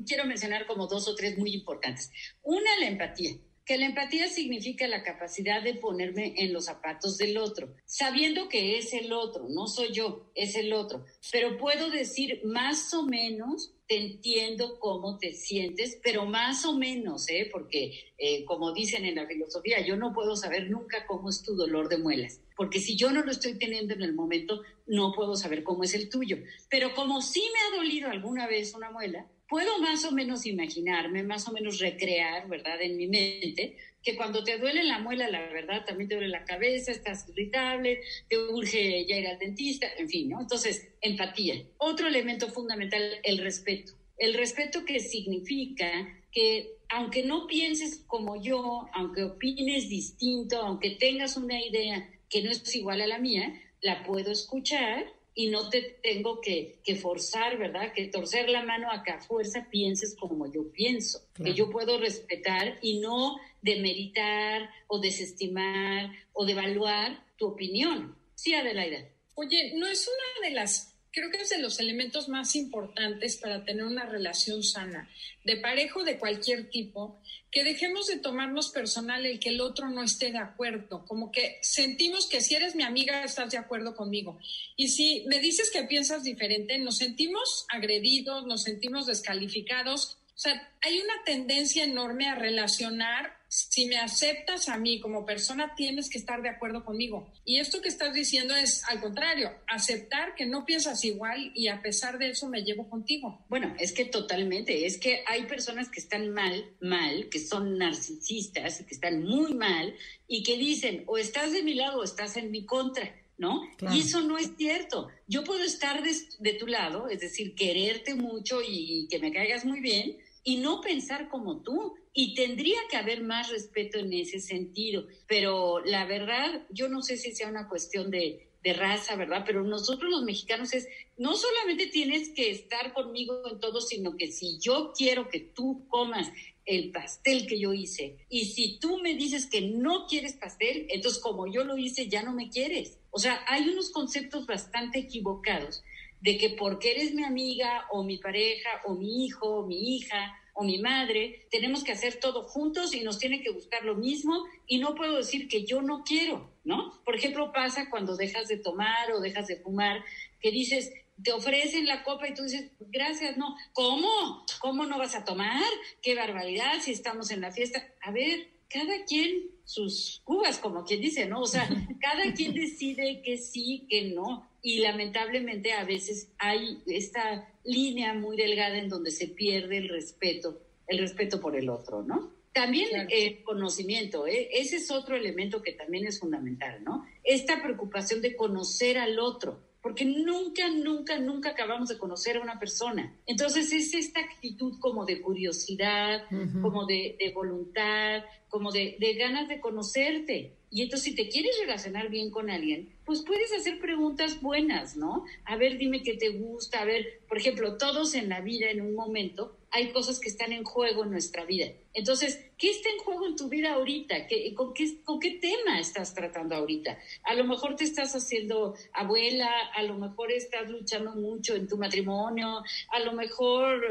[0.06, 2.12] quiero mencionar como dos o tres muy importantes.
[2.44, 3.32] Una, la empatía
[3.68, 8.78] que la empatía significa la capacidad de ponerme en los zapatos del otro, sabiendo que
[8.78, 11.04] es el otro, no soy yo, es el otro,
[11.34, 17.28] pero puedo decir más o menos, te entiendo cómo te sientes, pero más o menos,
[17.28, 17.50] ¿eh?
[17.52, 21.54] porque eh, como dicen en la filosofía, yo no puedo saber nunca cómo es tu
[21.58, 25.36] dolor de muelas, porque si yo no lo estoy teniendo en el momento, no puedo
[25.36, 26.38] saber cómo es el tuyo,
[26.70, 31.24] pero como sí me ha dolido alguna vez una muela, puedo más o menos imaginarme,
[31.24, 35.52] más o menos recrear, ¿verdad?, en mi mente, que cuando te duele la muela, la
[35.52, 40.08] verdad, también te duele la cabeza, estás irritable, te urge ya ir al dentista, en
[40.08, 40.42] fin, ¿no?
[40.42, 41.62] Entonces, empatía.
[41.78, 43.94] Otro elemento fundamental, el respeto.
[44.18, 51.36] El respeto que significa que aunque no pienses como yo, aunque opines distinto, aunque tengas
[51.36, 55.06] una idea que no es igual a la mía, la puedo escuchar
[55.38, 57.94] y no te tengo que, forzar, ¿verdad?
[57.94, 62.00] Que torcer la mano a que a fuerza pienses como yo pienso, que yo puedo
[62.00, 68.18] respetar y no demeritar o desestimar o devaluar tu opinión.
[68.34, 69.08] Sí, Adelaida.
[69.36, 73.66] Oye, no es una de las creo que es de los elementos más importantes para
[73.66, 75.10] tener una relación sana,
[75.44, 77.20] de parejo de cualquier tipo,
[77.52, 81.58] que dejemos de tomarnos personal el que el otro no esté de acuerdo, como que
[81.62, 84.38] sentimos que si eres mi amiga estás de acuerdo conmigo.
[84.76, 90.18] Y si me dices que piensas diferente, nos sentimos agredidos, nos sentimos descalificados.
[90.36, 93.37] O sea, hay una tendencia enorme a relacionar
[93.70, 97.32] si me aceptas a mí como persona, tienes que estar de acuerdo conmigo.
[97.44, 101.82] Y esto que estás diciendo es al contrario, aceptar que no piensas igual y a
[101.82, 103.46] pesar de eso me llevo contigo.
[103.50, 108.84] Bueno, es que totalmente, es que hay personas que están mal, mal, que son narcisistas,
[108.84, 109.96] que están muy mal
[110.28, 113.12] y que dicen o estás de mi lado o estás en mi contra.
[113.40, 113.62] ¿no?
[113.94, 115.10] Y eso no es cierto.
[115.28, 119.64] Yo puedo estar de, de, tu lado, es decir, quererte mucho y que me caigas
[119.64, 120.18] muy bien,
[120.48, 121.96] y no pensar como tú.
[122.20, 125.06] Y tendría que haber más respeto en ese sentido.
[125.28, 128.44] Pero la verdad, yo no sé si sea una cuestión de,
[128.76, 129.44] raza, ¿verdad?
[129.46, 134.30] Pero nosotros los mexicanos es, no solamente tienes que estar conmigo en todo, sino que
[134.30, 136.30] si yo quiero que tú comas
[136.66, 141.22] el pastel que yo hice, y si tú me dices que no quieres pastel, entonces
[141.22, 142.98] como yo lo hice, ya no me quieres.
[143.12, 145.82] O sea, hay unos conceptos bastante equivocados
[146.20, 150.36] de que porque eres mi amiga o mi pareja o mi hijo o mi hija
[150.60, 154.44] o mi madre, tenemos que hacer todo juntos y nos tiene que gustar lo mismo
[154.66, 157.00] y no puedo decir que yo no quiero, ¿no?
[157.06, 160.04] Por ejemplo, pasa cuando dejas de tomar o dejas de fumar,
[160.42, 160.92] que dices,
[161.24, 164.44] te ofrecen la copa y tú dices, gracias, no, ¿cómo?
[164.60, 165.62] ¿Cómo no vas a tomar?
[166.02, 167.88] Qué barbaridad si estamos en la fiesta.
[168.02, 171.42] A ver, cada quien sus cubas, como quien dice, ¿no?
[171.42, 171.70] O sea,
[172.02, 178.38] cada quien decide que sí, que no y lamentablemente a veces hay esta línea muy
[178.38, 182.36] delgada en donde se pierde el respeto, el respeto por el otro, ¿no?
[182.54, 184.50] También el conocimiento, ¿eh?
[184.52, 187.06] ese es otro elemento que también es fundamental, ¿no?
[187.24, 192.60] Esta preocupación de conocer al otro, porque nunca, nunca, nunca acabamos de conocer a una
[192.60, 193.16] persona.
[193.26, 196.24] Entonces es esta actitud como de curiosidad,
[196.62, 200.54] como de, voluntad, como de, de ganas de conocerte.
[200.70, 205.24] Y entonces si te quieres relacionar bien con alguien, pues puedes hacer preguntas buenas, ¿no?
[205.46, 208.82] A ver, dime qué te gusta, a ver, por ejemplo, todos en la vida en
[208.82, 211.68] un momento hay cosas que están en juego en nuestra vida.
[211.94, 214.28] Entonces, ¿qué está en juego en tu vida ahorita?
[214.28, 216.98] ¿Qué, con, qué, ¿Con qué tema estás tratando ahorita?
[217.24, 221.78] A lo mejor te estás haciendo abuela, a lo mejor estás luchando mucho en tu
[221.78, 223.82] matrimonio, a lo mejor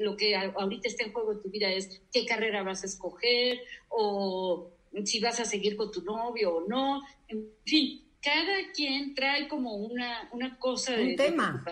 [0.00, 3.60] lo que ahorita está en juego en tu vida es qué carrera vas a escoger
[3.88, 4.70] o
[5.04, 9.76] si vas a seguir con tu novio o no, en fin, cada quien trae como
[9.76, 11.64] una, una cosa de, tema.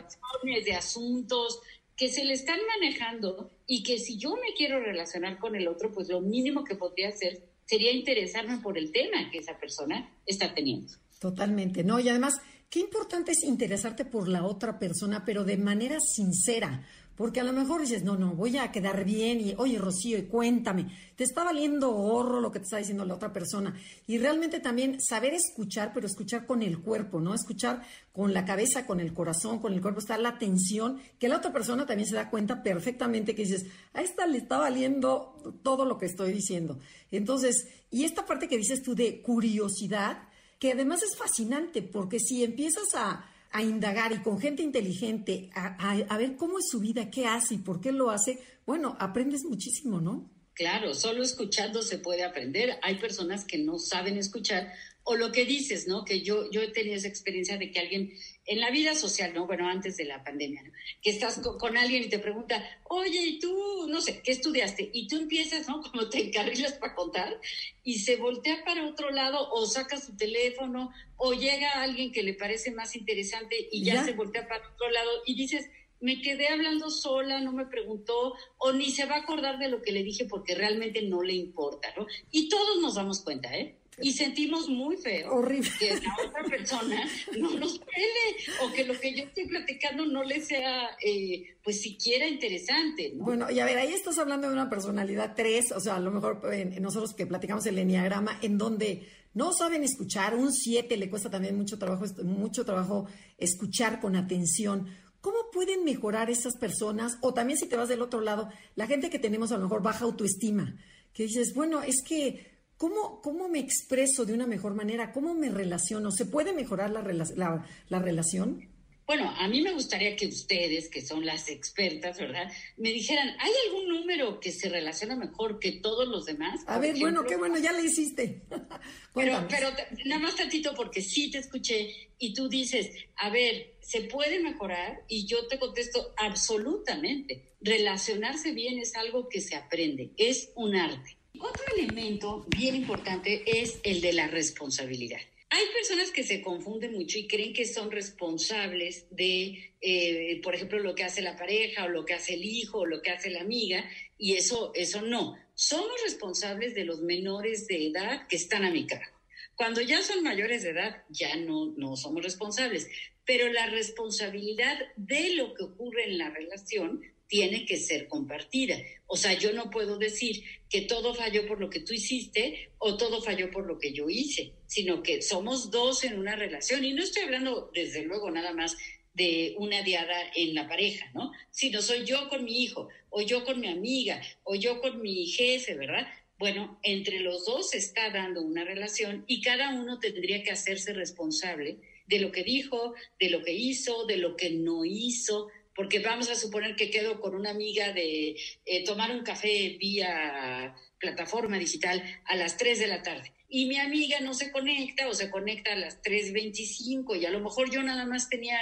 [0.43, 1.61] de, de asuntos
[1.99, 5.91] que se le están manejando y que si yo me quiero relacionar con el otro,
[5.93, 10.55] pues lo mínimo que podría hacer sería interesarme por el tema que esa persona está
[10.55, 10.93] teniendo.
[11.19, 11.99] Totalmente, ¿no?
[11.99, 16.85] Y además, qué importante es interesarte por la otra persona, pero de manera sincera.
[17.19, 20.27] Porque a lo mejor dices, no, no, voy a quedar bien y, oye, Rocío, y
[20.27, 23.75] cuéntame, te está valiendo horro lo que te está diciendo la otra persona.
[24.07, 27.35] Y realmente también saber escuchar, pero escuchar con el cuerpo, ¿no?
[27.35, 31.39] Escuchar con la cabeza, con el corazón, con el cuerpo, está la atención, que la
[31.39, 35.85] otra persona también se da cuenta perfectamente que dices, a esta le está valiendo todo
[35.85, 36.79] lo que estoy diciendo.
[37.11, 40.28] Entonces, y esta parte que dices tú de curiosidad,
[40.59, 46.17] que además es fascinante, porque si empiezas a a indagar y con gente inteligente, a,
[46.19, 50.01] ver cómo es su vida, qué hace y por qué lo hace, bueno, aprendes muchísimo,
[50.01, 50.31] ¿no?
[50.55, 52.79] Claro, solo escuchando se puede aprender.
[52.83, 54.73] Hay personas que no saben escuchar
[55.05, 56.05] o lo que dices, ¿no?
[56.05, 58.13] Que yo, yo he tenido esa experiencia de que alguien
[58.49, 59.47] en la vida social, ¿no?
[59.47, 60.73] Bueno, antes de la pandemia, ¿no?
[61.03, 64.89] Que estás con, alguien y te pregunta, oye, ¿y tú, no sé, qué estudiaste?
[64.93, 65.83] Y tú empiezas, ¿no?
[65.93, 67.39] Como te encarrilas para contar
[67.85, 72.33] y se voltea para otro lado o saca su teléfono o llega alguien que le
[72.33, 75.67] parece más interesante y ya, se voltea para otro lado y dices,
[76.01, 79.83] me quedé hablando sola, no me preguntó o ni se va a acordar de lo
[79.83, 82.07] que le dije porque realmente no le importa, ¿no?
[82.31, 83.78] Y todos nos damos cuenta, ¿eh?
[84.01, 85.71] Y sentimos muy feo Horrible.
[85.79, 87.09] que la otra persona
[87.39, 91.81] no nos pele o que lo que yo estoy platicando no le sea, eh, pues
[91.81, 93.13] siquiera interesante.
[93.15, 93.25] ¿no?
[93.25, 96.11] Bueno, y a ver, ahí estás hablando de una personalidad 3, o sea, a lo
[96.11, 101.11] mejor en, nosotros que platicamos el enneagrama, en donde no saben escuchar, un 7 le
[101.11, 103.07] cuesta también mucho trabajo, mucho trabajo
[103.37, 104.89] escuchar con atención.
[105.21, 107.19] ¿Cómo pueden mejorar esas personas?
[107.21, 109.83] O también si te vas del otro lado, la gente que tenemos a lo mejor
[109.83, 110.77] baja autoestima,
[111.13, 115.13] que dices, bueno, es que ¿Cómo, ¿Cómo me expreso de una mejor manera?
[115.13, 116.13] ¿Cómo me relaciono?
[116.13, 118.69] ¿Se puede mejorar la, la, la relación?
[119.09, 123.51] Bueno, a mí me gustaría que ustedes, que son las expertas, ¿verdad?, me dijeran, ¿hay
[123.67, 126.61] algún número que se relaciona mejor que todos los demás?
[126.67, 128.43] A ver, bueno, qué bueno, ya le hiciste.
[129.15, 129.71] pero, pero
[130.05, 135.01] nada más tantito porque sí te escuché y tú dices, a ver, ¿se puede mejorar?
[135.09, 137.55] Y yo te contesto, absolutamente.
[137.63, 141.18] Relacionarse bien es algo que se aprende, es un arte.
[141.39, 145.21] Otro elemento bien importante es el de la responsabilidad.
[145.51, 150.79] Hay personas que se confunden mucho y creen que son responsables de, eh, por ejemplo,
[150.79, 153.31] lo que hace la pareja o lo que hace el hijo o lo que hace
[153.31, 153.89] la amiga,
[154.19, 155.39] y eso, eso no.
[155.55, 159.17] Somos responsables de los menores de edad que están a mi cargo.
[159.55, 162.89] Cuando ya son mayores de edad, ya no, no somos responsables,
[163.25, 168.77] pero la responsabilidad de lo que ocurre en la relación tiene que ser compartida.
[169.07, 172.97] O sea, yo no puedo decir que todo falló por lo que tú hiciste o
[172.97, 176.85] todo falló por lo que yo hice, sino que somos dos en una relación.
[176.85, 178.77] Y no estoy hablando, desde luego, nada más
[179.15, 181.33] de una diada en la pareja, ¿no?
[181.51, 185.27] Sino soy yo con mi hijo, o yo con mi amiga, o yo con mi
[185.27, 186.07] jefe, ¿verdad?
[186.39, 190.93] Bueno, entre los dos se está dando una relación y cada uno tendría que hacerse
[190.93, 196.01] responsable de lo que dijo, de lo que hizo, de lo que no hizo, porque
[196.01, 198.35] vamos a suponer que quedo con una amiga de
[198.67, 203.79] eh, tomar un café vía plataforma digital a las 3 de la tarde y mi
[203.79, 207.81] amiga no se conecta o se conecta a las 3.25 y a lo mejor yo
[207.85, 208.59] nada más tenía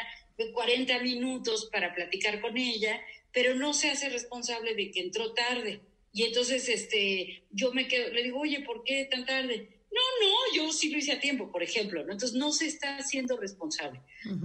[0.53, 3.01] 40 minutos para platicar con ella,
[3.33, 5.81] pero no se hace responsable de que entró tarde.
[6.13, 9.76] Y entonces este, yo me quedo, le digo, oye, ¿por qué tan tarde?
[9.97, 12.13] No, no, yo sí lo hice a tiempo, por ejemplo, ¿no?
[12.13, 14.03] Entonces no se está haciendo responsable.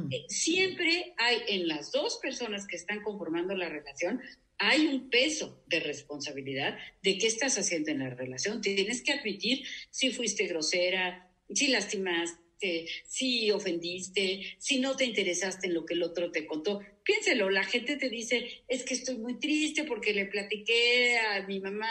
[0.10, 4.22] Eh, siempre hay en las dos personas que están conformando la relación,
[4.58, 8.62] hay un peso de responsabilidad de qué estás haciendo en la relación.
[8.62, 15.74] Tienes que admitir si fuiste grosera, si lastimaste, si ofendiste, si no te interesaste en
[15.74, 16.80] lo que el otro te contó.
[17.04, 21.60] Piénselo, la gente te dice, es que estoy muy triste porque le platiqué a mi
[21.60, 21.90] mamá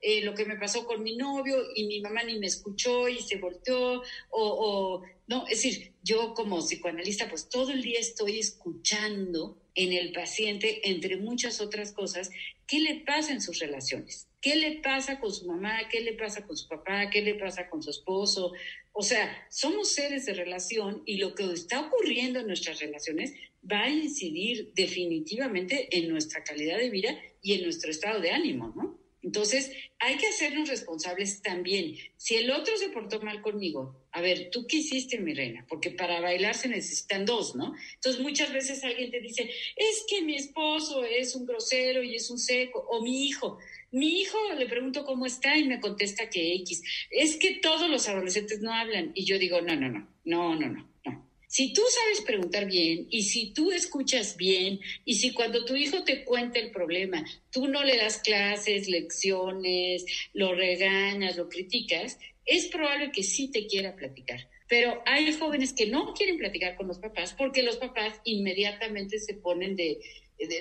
[0.00, 3.20] eh, lo que me pasó con mi novio y mi mamá ni me escuchó y
[3.20, 9.60] se volteó, o, no, es decir, yo como psicoanalista, pues todo el día estoy escuchando
[9.74, 12.30] en el paciente, entre muchas otras cosas,
[12.66, 16.46] qué le pasa en sus relaciones, qué le pasa con su mamá, qué le pasa
[16.46, 18.52] con su papá, qué le pasa con su esposo.
[18.92, 23.34] O sea, somos seres de relación y lo que está ocurriendo en nuestras relaciones
[23.70, 28.72] va a incidir definitivamente en nuestra calidad de vida y en nuestro estado de ánimo,
[28.74, 29.07] ¿no?
[29.28, 31.98] Entonces, hay que hacernos responsables también.
[32.16, 35.66] Si el otro se portó mal conmigo, a ver, ¿tú qué hiciste, mi reina?
[35.68, 37.74] Porque para bailar se necesitan dos, ¿no?
[37.96, 42.30] Entonces, muchas veces alguien te dice, es que mi esposo es un grosero y es
[42.30, 43.58] un seco, o mi hijo.
[43.90, 46.82] Mi hijo le pregunto cómo está y me contesta que X.
[47.10, 49.12] Es que todos los adolescentes no hablan.
[49.14, 51.27] Y yo digo, no, no, no, no, no, no, no.
[51.58, 56.04] Si tú sabes preguntar bien y si tú escuchas bien y si cuando tu hijo
[56.04, 60.04] te cuenta el problema, tú no le das clases, lecciones,
[60.34, 64.48] lo regañas, lo criticas, es probable que sí te quiera platicar.
[64.68, 69.34] Pero hay jóvenes que no quieren platicar con los papás porque los papás inmediatamente se
[69.34, 69.98] ponen de,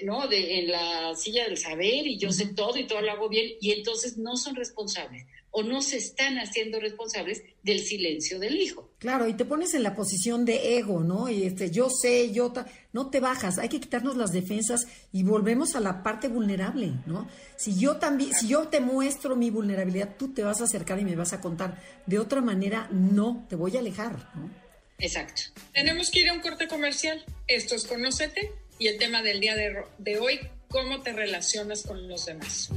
[0.01, 0.27] ¿no?
[0.27, 3.51] De, en la silla del saber y yo sé todo y todo lo hago bien
[3.61, 5.27] y entonces no son responsables
[5.57, 8.91] o no se están haciendo responsables del silencio del hijo.
[8.99, 11.29] Claro, y te pones en la posición de ego, ¿no?
[11.29, 12.53] Y este, yo sé, yo
[12.93, 17.27] no te bajas, hay que quitarnos las defensas y volvemos a la parte vulnerable, ¿no?
[17.55, 21.05] Si yo también, si yo te muestro mi vulnerabilidad, tú te vas a acercar y
[21.05, 21.81] me vas a contar.
[22.05, 24.51] De otra manera, no, te voy a alejar, ¿no?
[24.99, 25.41] Exacto.
[25.73, 27.25] Tenemos que ir a un corte comercial.
[27.47, 32.07] Esto es Conócete y el tema del día de, de hoy, cómo te relacionas con
[32.07, 32.69] los demás.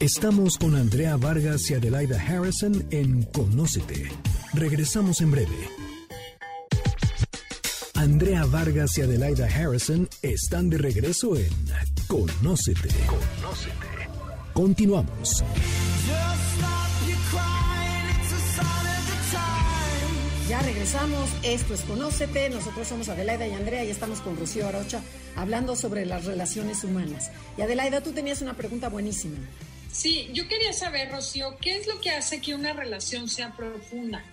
[0.00, 4.10] Estamos con Andrea Vargas y Adelaida Harrison en Conócete.
[4.54, 5.68] Regresamos en breve.
[7.94, 11.50] Andrea Vargas y Adelaida Harrison están de regreso en
[12.08, 12.88] Conócete.
[14.54, 15.44] Continuamos.
[20.50, 25.00] Ya regresamos, esto es Conócete, nosotros somos Adelaida y Andrea y estamos con Rocío Arocha
[25.36, 27.30] hablando sobre las relaciones humanas.
[27.56, 29.36] Y Adelaida, tú tenías una pregunta buenísima.
[29.92, 34.24] Sí, yo quería saber, Rocío, ¿qué es lo que hace que una relación sea profunda?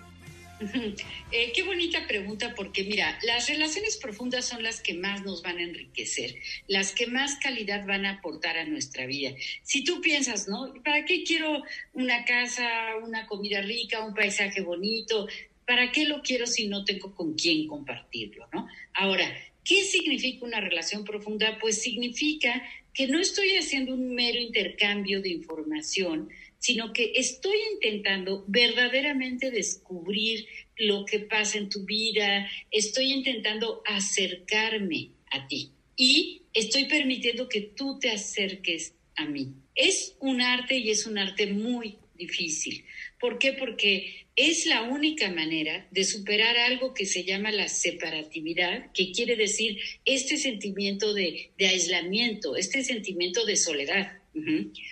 [1.32, 5.59] Eh, qué bonita pregunta, porque mira, las relaciones profundas son las que más nos van
[5.59, 6.34] a enriquecer,
[6.68, 9.36] las que más calidad van a aportar a nuestra vida.
[9.61, 10.74] Si tú piensas, ¿no?
[10.84, 11.61] ¿Para qué quiero
[11.93, 12.68] una casa,
[13.03, 15.28] una comida rica, un paisaje bonito?
[15.68, 18.47] ¿Para qué lo quiero si no tengo con quién compartirlo?
[18.53, 18.68] ¿no?
[18.93, 19.30] Ahora,
[19.63, 21.59] ¿qué significa una relación profunda?
[21.59, 22.63] Pues significa
[22.93, 30.47] que no estoy haciendo un mero intercambio de información, sino que estoy intentando verdaderamente descubrir
[30.78, 37.61] lo que pasa en tu vida, estoy intentando acercarme a ti y estoy permitiendo que
[37.61, 39.53] tú te acerques a mí.
[39.76, 42.84] Es un arte y es un arte muy difícil.
[43.20, 43.53] ¿Por qué?
[43.53, 49.36] Porque es la única manera de superar algo que se llama la separatividad, que quiere
[49.36, 54.20] decir este sentimiento de, aislamiento, este sentimiento de soledad.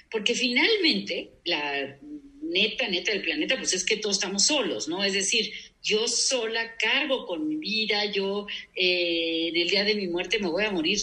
[0.09, 1.99] Porque finalmente, la
[2.41, 5.03] neta, neta del planeta, pues es que todos estamos solos, ¿no?
[5.03, 5.51] Es decir,
[5.83, 10.49] yo sola cargo con mi vida, yo eh, en el día de mi muerte me
[10.49, 10.97] voy a morir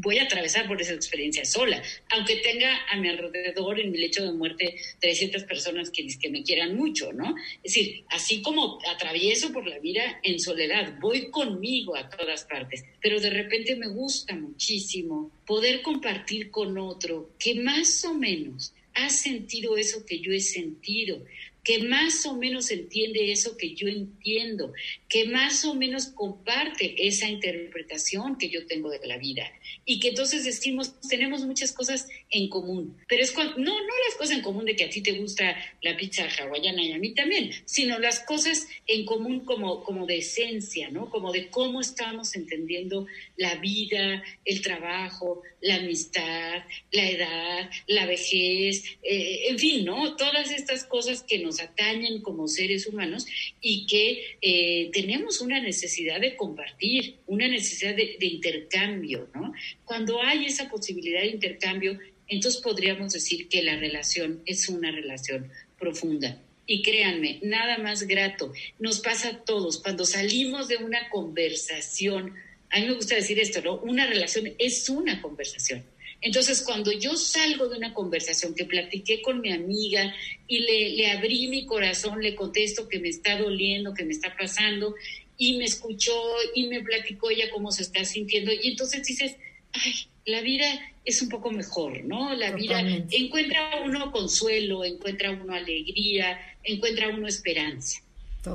[0.00, 4.24] voy a atravesar por esa experiencia sola, aunque tenga a mi alrededor en mi lecho
[4.24, 7.34] de muerte 300 personas que, me quieran mucho, ¿no?
[7.62, 12.84] Es decir, así como atravieso por la vida en soledad, voy conmigo a todas partes,
[13.00, 19.10] pero de repente me gusta muchísimo poder compartir con otro que más o menos ha
[19.10, 21.24] sentido eso que yo he sentido,
[21.64, 24.72] que más o menos entiende eso que yo entiendo,
[25.08, 29.50] que más o menos comparte esa interpretación que yo tengo de la vida
[29.84, 34.36] y que entonces decimos, tenemos muchas cosas en común, pero es no, no las cosas
[34.36, 37.50] en común de que a ti te gusta la pizza hawaiana y a mí también,
[37.64, 41.08] sino las cosas en común como, como de esencia, ¿no?
[41.10, 43.06] Como de cómo estamos entendiendo
[43.36, 46.62] la vida, el trabajo, la amistad,
[46.92, 50.16] la edad, la vejez, eh, en fin, ¿no?
[50.16, 53.26] Todas estas cosas que nos atañen como seres humanos
[53.60, 59.52] y que eh, tenemos una necesidad de compartir, una necesidad de intercambio, ¿no?
[59.84, 61.98] Cuando hay esa posibilidad de intercambio,
[62.28, 66.40] entonces podríamos decir que la relación es una relación profunda.
[66.66, 72.34] Y créanme, nada más grato, nos pasa a todos, cuando salimos de una conversación,
[72.70, 73.78] a mí me gusta decir esto, ¿no?
[73.78, 75.82] Una relación es una conversación.
[76.20, 80.14] Entonces, cuando yo salgo de una conversación que platiqué con mi amiga
[80.46, 84.36] y le, le abrí mi corazón, le contesto que me está doliendo, que me está
[84.36, 84.94] pasando,
[85.38, 86.12] y me escuchó
[86.54, 89.36] y me platicó ella cómo se está sintiendo, y entonces dices,
[89.72, 89.92] ay,
[90.26, 90.66] la vida
[91.04, 92.34] es un poco mejor, ¿no?
[92.34, 98.02] La vida encuentra uno consuelo, encuentra uno alegría, encuentra uno esperanza.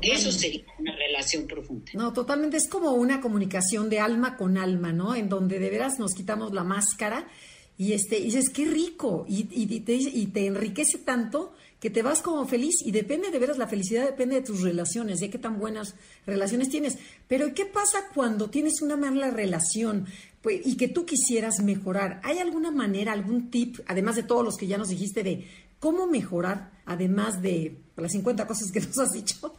[0.02, 1.92] Eso sería una relación profunda.
[1.94, 2.58] No, totalmente.
[2.58, 5.16] Es como una comunicación de alma con alma, ¿no?
[5.16, 7.28] En donde de veras nos quitamos la máscara
[7.78, 9.26] y, este, y dices, qué rico.
[9.28, 13.40] Y, y, te, y te enriquece tanto que te vas como feliz y depende de
[13.40, 15.96] veras, la felicidad depende de tus relaciones, de qué tan buenas
[16.26, 16.98] relaciones tienes.
[17.28, 20.08] Pero ¿qué pasa cuando tienes una mala relación
[20.44, 22.20] pues, y que tú quisieras mejorar?
[22.24, 25.48] ¿Hay alguna manera, algún tip, además de todos los que ya nos dijiste, de
[25.80, 29.56] cómo mejorar, además de las 50 cosas que nos has dicho?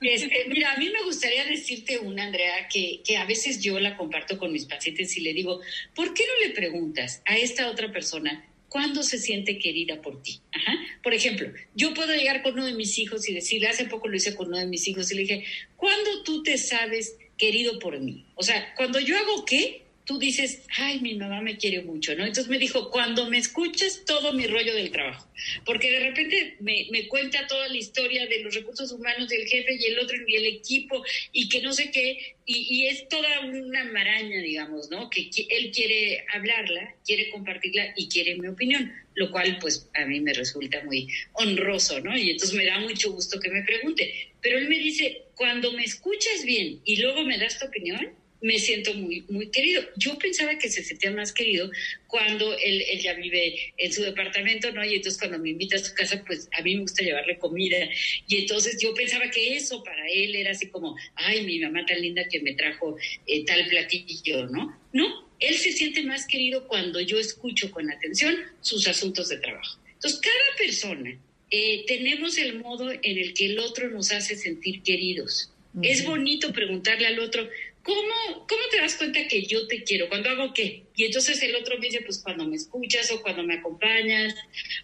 [0.00, 3.96] Este, mira, a mí me gustaría decirte una, Andrea, que, que a veces yo la
[3.96, 5.60] comparto con mis pacientes y le digo,
[5.94, 10.40] ¿por qué no le preguntas a esta otra persona cuándo se siente querida por ti.
[10.50, 10.72] Ajá.
[11.02, 14.16] Por ejemplo, yo puedo llegar con uno de mis hijos y decirle, hace poco lo
[14.16, 15.44] hice con uno de mis hijos y le dije,
[15.76, 18.24] ¿cuándo tú te sabes querido por mí?
[18.34, 22.24] O sea, cuando yo hago qué, tú dices, ay, mi mamá me quiere mucho, ¿no?
[22.24, 25.28] Entonces me dijo, cuando me escuches todo mi rollo del trabajo,
[25.64, 29.76] porque de repente me, me, cuenta toda la historia de los recursos humanos del jefe
[29.78, 33.40] y el otro y el equipo y que no sé qué, y, y es toda
[33.40, 35.08] una maraña, digamos, ¿no?
[35.08, 40.04] Que, que él quiere hablarla, quiere compartirla y quiere mi opinión, lo cual pues a
[40.04, 42.16] mí me resulta muy honroso, ¿no?
[42.16, 45.84] Y entonces me da mucho gusto que me pregunte, pero él me dice, cuando me
[45.84, 49.82] escuchas bien y luego me das tu opinión, me siento muy, muy querido.
[49.96, 51.70] Yo pensaba que se sentía más querido
[52.08, 54.84] cuando él, él, ya vive en su departamento, ¿no?
[54.84, 57.78] Y entonces cuando me invita a su casa, pues a mí me gusta llevarle comida.
[58.26, 62.02] Y entonces yo pensaba que eso para él era así como, ay, mi mamá tan
[62.02, 64.76] linda que me trajo eh, tal platillo, ¿no?
[64.92, 69.78] No, él se siente más querido cuando yo escucho con atención sus asuntos de trabajo.
[69.94, 71.16] Entonces, cada persona
[71.50, 75.52] eh, tenemos el modo en el que el otro nos hace sentir queridos.
[75.74, 75.86] Uh -huh.
[75.88, 77.48] Es bonito preguntarle al otro,
[77.84, 80.08] ¿Cómo, ¿Cómo te das cuenta que yo te quiero?
[80.08, 80.84] ¿Cuando hago qué?
[80.94, 84.34] Y entonces el otro me dice, pues cuando me escuchas o cuando me acompañas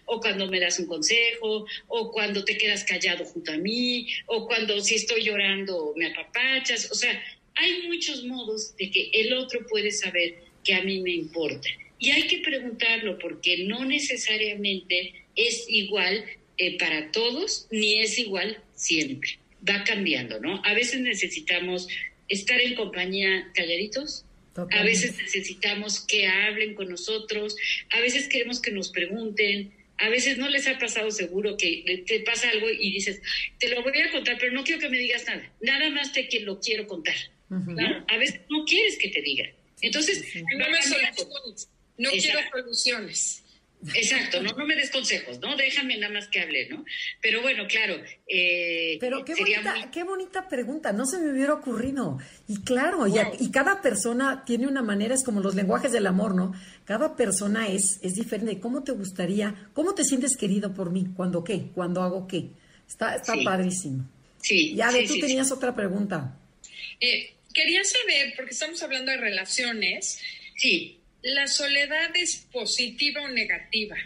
[0.05, 4.45] o cuando me das un consejo o cuando te quedas callado junto a mí o
[4.47, 6.91] cuando si estoy llorando me apapachas.
[6.91, 7.23] O sea,
[7.55, 11.69] hay muchos modos de que el otro puede saber que a mí me importa.
[11.99, 16.25] Y hay que preguntarlo porque no necesariamente es igual
[16.57, 19.39] eh, para todos ni es igual siempre.
[19.69, 20.61] Va cambiando, ¿no?
[20.63, 21.87] A veces necesitamos
[22.29, 24.25] estar en compañía calladitos.
[24.53, 24.77] Totalmente.
[24.77, 27.55] A veces necesitamos que hablen con nosotros,
[27.91, 32.21] a veces queremos que nos pregunten, a veces no les ha pasado seguro que te
[32.21, 33.21] pasa algo y dices,
[33.59, 36.27] te lo voy a contar, pero no quiero que me digas nada, nada más te
[36.27, 37.15] que lo quiero contar.
[37.49, 37.75] Uh -huh.
[37.75, 39.45] claro, a veces no quieres que te diga.
[39.81, 40.43] Entonces, sí, sí.
[40.57, 43.43] no me soluciones, no quiero soluciones.
[43.93, 45.55] Exacto, no, no me des consejos, ¿no?
[45.55, 46.83] Déjame nada más que hable, ¿no?
[47.21, 47.95] Pero bueno, claro.
[48.27, 49.89] Eh, Pero qué bonita, muy...
[49.89, 52.17] qué bonita pregunta, no se me hubiera ocurrido.
[52.47, 53.07] Y claro, wow.
[53.39, 56.53] y, y, cada persona tiene una manera, es como los lenguajes del amor, ¿no?
[56.83, 58.59] Cada persona es, es diferente.
[58.59, 61.07] ¿Cómo te gustaría, cómo te sientes querido por mí?
[61.15, 61.67] ¿Cuándo qué?
[61.73, 62.49] ¿Cuándo hago qué?
[62.85, 63.45] Está, está sí.
[63.45, 64.09] padrísimo.
[64.41, 64.75] Sí.
[64.75, 66.37] Ya, de sí, tú sí, tenías otra pregunta.
[66.99, 70.19] Eh, quería saber, porque estamos hablando de relaciones.
[70.57, 70.98] Sí.
[71.21, 73.97] ¿La soledad es positiva o negativa?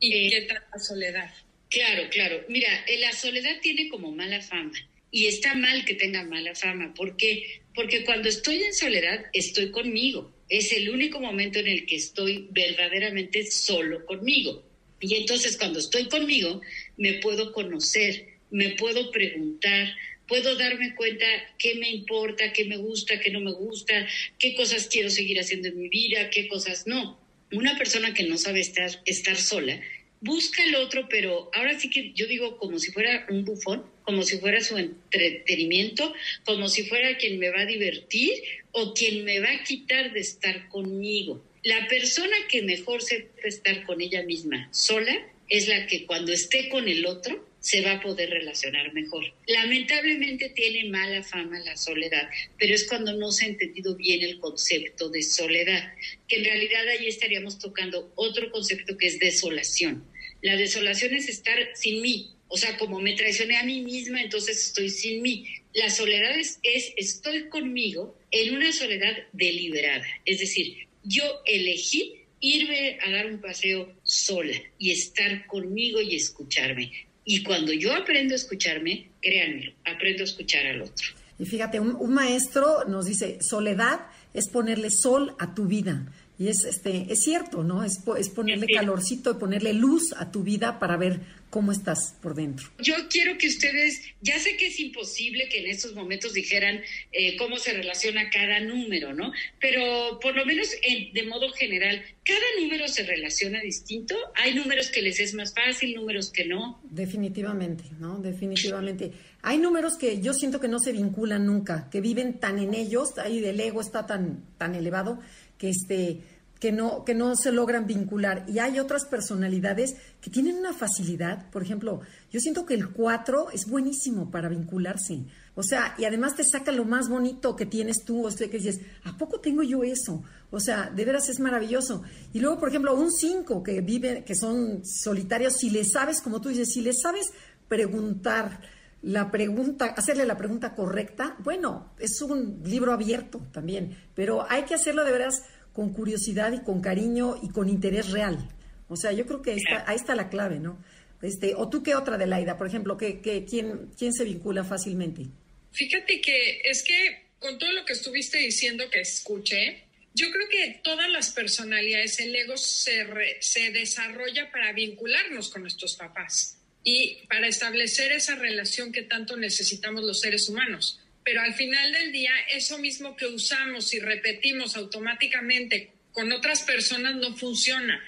[0.00, 1.30] ¿Y eh, qué tal la soledad?
[1.68, 2.44] Claro, claro.
[2.48, 4.72] Mira, eh, la soledad tiene como mala fama
[5.12, 6.92] y está mal que tenga mala fama.
[6.94, 7.60] ¿Por qué?
[7.74, 10.34] Porque cuando estoy en soledad estoy conmigo.
[10.48, 14.64] Es el único momento en el que estoy verdaderamente solo conmigo.
[15.00, 16.60] Y entonces cuando estoy conmigo
[16.96, 19.94] me puedo conocer, me puedo preguntar,
[20.30, 21.26] puedo darme cuenta
[21.58, 24.06] qué me importa, qué me gusta, qué no me gusta,
[24.38, 27.20] qué cosas quiero seguir haciendo en mi vida, qué cosas no.
[27.52, 29.80] Una persona que no sabe estar, estar sola,
[30.20, 34.22] busca el otro, pero ahora sí que yo digo como si fuera un bufón, como
[34.22, 36.14] si fuera su entretenimiento,
[36.44, 38.32] como si fuera quien me va a divertir
[38.70, 41.44] o quien me va a quitar de estar conmigo.
[41.64, 46.68] La persona que mejor sepa estar con ella misma sola es la que cuando esté
[46.68, 49.24] con el otro se va a poder relacionar mejor.
[49.46, 54.38] Lamentablemente tiene mala fama la soledad, pero es cuando no se ha entendido bien el
[54.40, 55.92] concepto de soledad,
[56.26, 60.04] que en realidad ahí estaríamos tocando otro concepto que es desolación.
[60.42, 64.66] La desolación es estar sin mí, o sea, como me traicioné a mí misma, entonces
[64.66, 65.46] estoy sin mí.
[65.74, 72.98] La soledad es, es estoy conmigo en una soledad deliberada, es decir, yo elegí irme
[73.02, 76.90] a dar un paseo sola y estar conmigo y escucharme.
[77.32, 81.06] Y cuando yo aprendo a escucharme, créanme, aprendo a escuchar al otro.
[81.38, 84.00] Y fíjate, un, un, maestro nos dice, soledad
[84.34, 86.12] es ponerle sol a tu vida.
[86.40, 87.84] Y es, este, es cierto, ¿no?
[87.84, 88.72] Es, es ponerle sí.
[88.72, 91.20] calorcito ponerle luz a tu vida para ver
[91.50, 92.68] cómo estás por dentro.
[92.78, 96.80] Yo quiero que ustedes, ya sé que es imposible que en estos momentos dijeran
[97.12, 99.32] eh, cómo se relaciona cada número, ¿no?
[99.60, 104.14] Pero por lo menos en, de modo general, cada número se relaciona distinto.
[104.36, 106.80] Hay números que les es más fácil, números que no.
[106.84, 108.18] Definitivamente, ¿no?
[108.18, 109.12] Definitivamente.
[109.42, 113.18] Hay números que yo siento que no se vinculan nunca, que viven tan en ellos,
[113.18, 115.20] ahí del ego está tan, tan elevado
[115.60, 116.22] que este
[116.60, 118.44] que no, que no se logran vincular.
[118.46, 121.50] Y hay otras personalidades que tienen una facilidad.
[121.50, 125.24] Por ejemplo, yo siento que el 4 es buenísimo para vincularse.
[125.54, 128.26] O sea, y además te saca lo más bonito que tienes tú.
[128.26, 130.22] O sea, que dices, ¿a poco tengo yo eso?
[130.50, 132.02] O sea, de veras es maravilloso.
[132.34, 136.42] Y luego, por ejemplo, un 5 que vive, que son solitarios, si le sabes, como
[136.42, 137.32] tú dices, si le sabes
[137.68, 138.60] preguntar,
[139.02, 144.74] la pregunta, hacerle la pregunta correcta, bueno, es un libro abierto también, pero hay que
[144.74, 148.48] hacerlo de veras con curiosidad y con cariño y con interés real.
[148.88, 150.82] O sea, yo creo que ahí está, ahí está la clave, ¿no?
[151.22, 154.64] Este, o tú qué otra de Laida, por ejemplo, que, que quién, quién se vincula
[154.64, 155.26] fácilmente.
[155.72, 160.80] Fíjate que es que con todo lo que estuviste diciendo que escuché, yo creo que
[160.82, 163.06] todas las personalidades, el ego se,
[163.40, 170.02] se desarrolla para vincularnos con nuestros papás y para establecer esa relación que tanto necesitamos
[170.02, 171.00] los seres humanos.
[171.24, 177.16] Pero al final del día, eso mismo que usamos y repetimos automáticamente con otras personas
[177.16, 178.02] no funciona.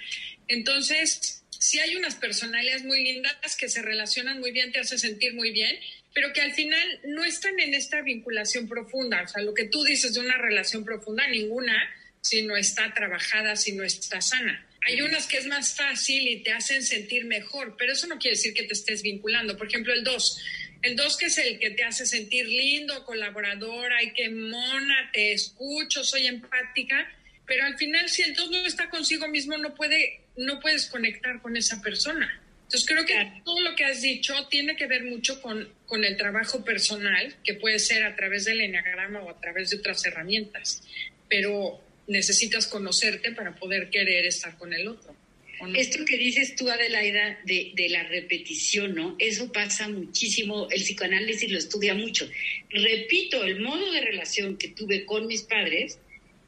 [0.48, 5.34] Entonces, si hay unas personalidades muy lindas que se relacionan muy bien, te hace sentir
[5.34, 5.78] muy bien,
[6.14, 9.22] pero que al final no están en esta vinculación profunda.
[9.22, 11.76] O sea, lo que tú dices de una relación profunda, ninguna,
[12.20, 14.66] si no está trabajada, si no está sana.
[14.84, 18.36] Hay unas que es más fácil y te hacen sentir mejor, pero eso no quiere
[18.36, 19.56] decir que te estés vinculando.
[19.56, 20.42] Por ejemplo, el 2.
[20.82, 25.32] El 2 que es el que te hace sentir lindo, colaboradora, y que mona, te
[25.32, 27.08] escucho, soy empática,
[27.46, 31.40] pero al final si el 2 no está consigo mismo no puede no puedes conectar
[31.40, 32.40] con esa persona.
[32.62, 36.16] Entonces creo que todo lo que has dicho tiene que ver mucho con, con el
[36.16, 40.82] trabajo personal, que puede ser a través del enneagrama o a través de otras herramientas,
[41.28, 45.14] pero necesitas conocerte para poder querer estar con el otro.
[45.76, 49.14] Esto que dices tú, Adelaida, de, de, la repetición, ¿no?
[49.20, 52.28] Eso pasa muchísimo, el psicoanálisis lo estudia mucho.
[52.68, 56.00] Repito, el modo de relación que tuve con mis padres,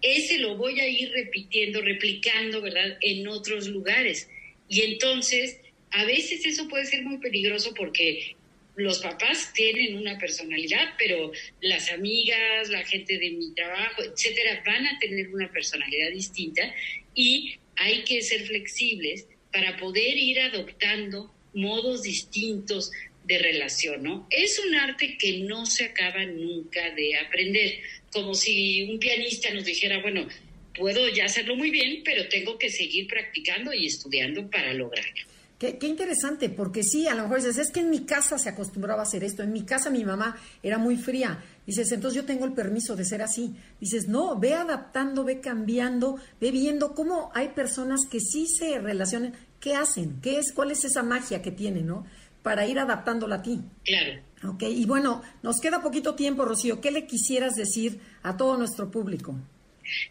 [0.03, 4.29] ese lo voy a ir repitiendo, replicando, ¿verdad?, en otros lugares.
[4.69, 5.59] Y entonces,
[5.93, 8.35] a veces eso puede ser muy peligroso porque
[8.77, 14.87] los papás tienen una personalidad, pero las amigas, la gente de mi trabajo, etcétera, van
[14.87, 16.75] a tener una personalidad distinta
[17.15, 22.91] y hay que ser flexibles para poder ir adoptando modos distintos
[23.25, 24.27] de relación, ¿no?
[24.31, 27.81] Es un arte que no se acaba nunca de aprender,
[28.13, 30.29] como si un pianista nos dijera, bueno,
[30.75, 35.24] puedo ya hacerlo muy bien, pero tengo que seguir practicando y estudiando para lograrlo.
[35.59, 39.01] Qué, interesante, porque sí, a lo mejor dices, es que en mi casa se acostumbraba
[39.01, 41.43] a hacer esto, en mi casa mi mamá era muy fría.
[41.65, 43.55] Dices, entonces yo tengo el permiso de ser así.
[43.81, 49.35] Dices, no, ve adaptando, ve cambiando, ve viendo cómo hay personas que sí se relacionan,
[49.61, 52.05] qué hacen, qué es, cuál es esa magia que tienen, ¿no?
[52.43, 53.63] Para ir adaptándola a ti.
[53.85, 54.21] Claro.
[54.55, 56.81] Ok, y bueno, nos queda poquito tiempo, Rocío.
[56.81, 59.37] ¿Qué le quisieras decir a todo nuestro público?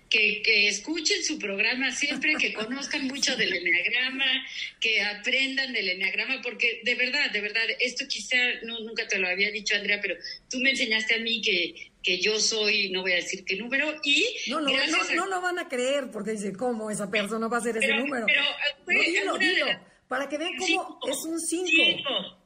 [0.10, 4.26] Que, escuchen su programa siempre, que conozcan mucho del enneagrama,
[4.80, 9.28] que aprendan del enneagrama, porque de verdad, de verdad, esto quizá no, nunca te lo
[9.28, 10.16] había dicho, Andrea, pero
[10.50, 14.00] tú me enseñaste a mí que, que yo soy, no voy a decir qué número,
[14.04, 14.26] y...
[14.48, 17.62] No, no, no, no, lo van a creer, porque dice, ¿cómo esa persona va a
[17.62, 18.26] ser ese número?
[18.86, 19.66] Pero, no, dilo,
[20.08, 21.72] para que vean cómo es un 5.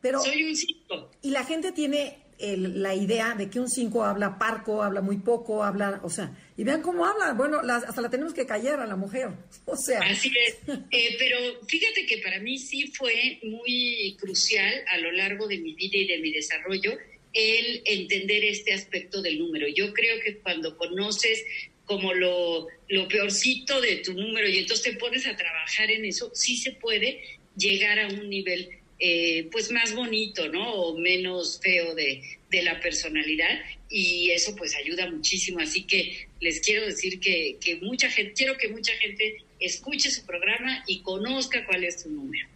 [0.01, 1.11] Pero, soy un 5.
[1.23, 5.63] Y la gente tiene la idea de que un 5 habla parco, habla muy poco,
[5.63, 8.95] habla, o sea, y vean cómo habla, bueno, hasta la tenemos que callar a la
[8.95, 9.29] mujer,
[9.65, 9.99] o sea.
[10.01, 10.57] Así es,
[10.91, 15.73] eh, pero fíjate que para mí sí fue muy crucial a lo largo de mi
[15.73, 16.97] vida y de mi desarrollo
[17.33, 19.67] el entender este aspecto del número.
[19.67, 21.43] Yo creo que cuando conoces
[21.85, 26.31] como lo, lo peorcito de tu número y entonces te pones a trabajar en eso,
[26.33, 27.21] sí se puede
[27.55, 28.69] llegar a un nivel
[28.99, 30.73] eh, pues más bonito, ¿no?
[30.73, 35.59] O menos feo de, de, la personalidad y eso pues ayuda muchísimo.
[35.59, 40.25] Así que les quiero decir que, que mucha gente, quiero que mucha gente escuche su
[40.25, 42.47] programa y conozca cuál es su número.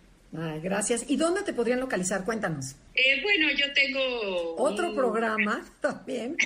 [0.64, 1.06] gracias.
[1.08, 2.26] ¿Y dónde te podrían localizar?
[2.26, 2.76] Cuéntanos.
[2.96, 4.56] Eh, bueno, yo tengo...
[4.56, 6.38] Otro programa también.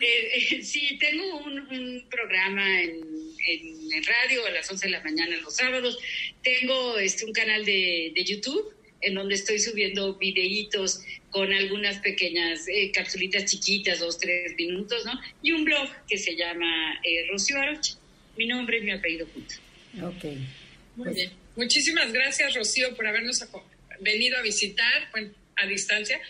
[0.00, 3.00] Eh, sí, tengo un, programa en,
[3.46, 5.98] en, radio a las 11 de la mañana los sábados.
[6.42, 12.66] Tengo este, un canal de, de YouTube en donde estoy subiendo videitos con algunas pequeñas
[12.68, 15.12] eh, capsulitas chiquitas, dos, tres minutos, ¿no?
[15.42, 17.94] Y un blog que se llama eh, Rocío Aroche,
[18.36, 19.60] mi nombre y mi apellido juntos.
[20.02, 20.24] Ok.
[20.96, 21.32] Muy pues bien.
[21.56, 23.44] Muchísimas gracias, Rocío, por habernos
[24.00, 25.10] venido a visitar
[25.56, 26.20] a distancia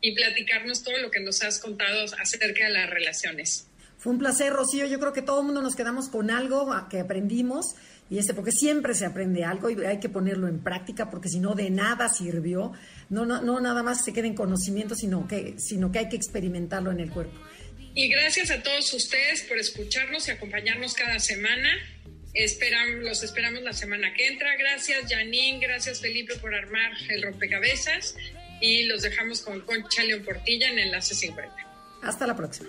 [0.00, 3.66] y platicarnos todo lo que nos has contado acerca de las relaciones.
[3.98, 4.86] Fue un placer, Rocío.
[4.86, 7.74] Yo creo que todo el mundo nos quedamos con algo que aprendimos
[8.10, 11.40] y este, porque siempre se aprende algo y hay que ponerlo en práctica, porque si
[11.40, 12.72] no, de nada sirvió.
[13.08, 16.16] No, no, no nada más se quede en conocimiento, sino que, sino que hay que
[16.16, 17.38] experimentarlo en el cuerpo.
[17.94, 21.68] Y gracias a todos ustedes por escucharnos y acompañarnos cada semana.
[22.34, 24.54] Esperamos, los esperamos la semana que entra.
[24.56, 25.60] Gracias, Janine.
[25.60, 28.16] Gracias, Felipe, por armar el rompecabezas.
[28.60, 31.54] Y los dejamos con Concha León Portilla en Enlace 50.
[32.02, 32.68] Hasta la próxima.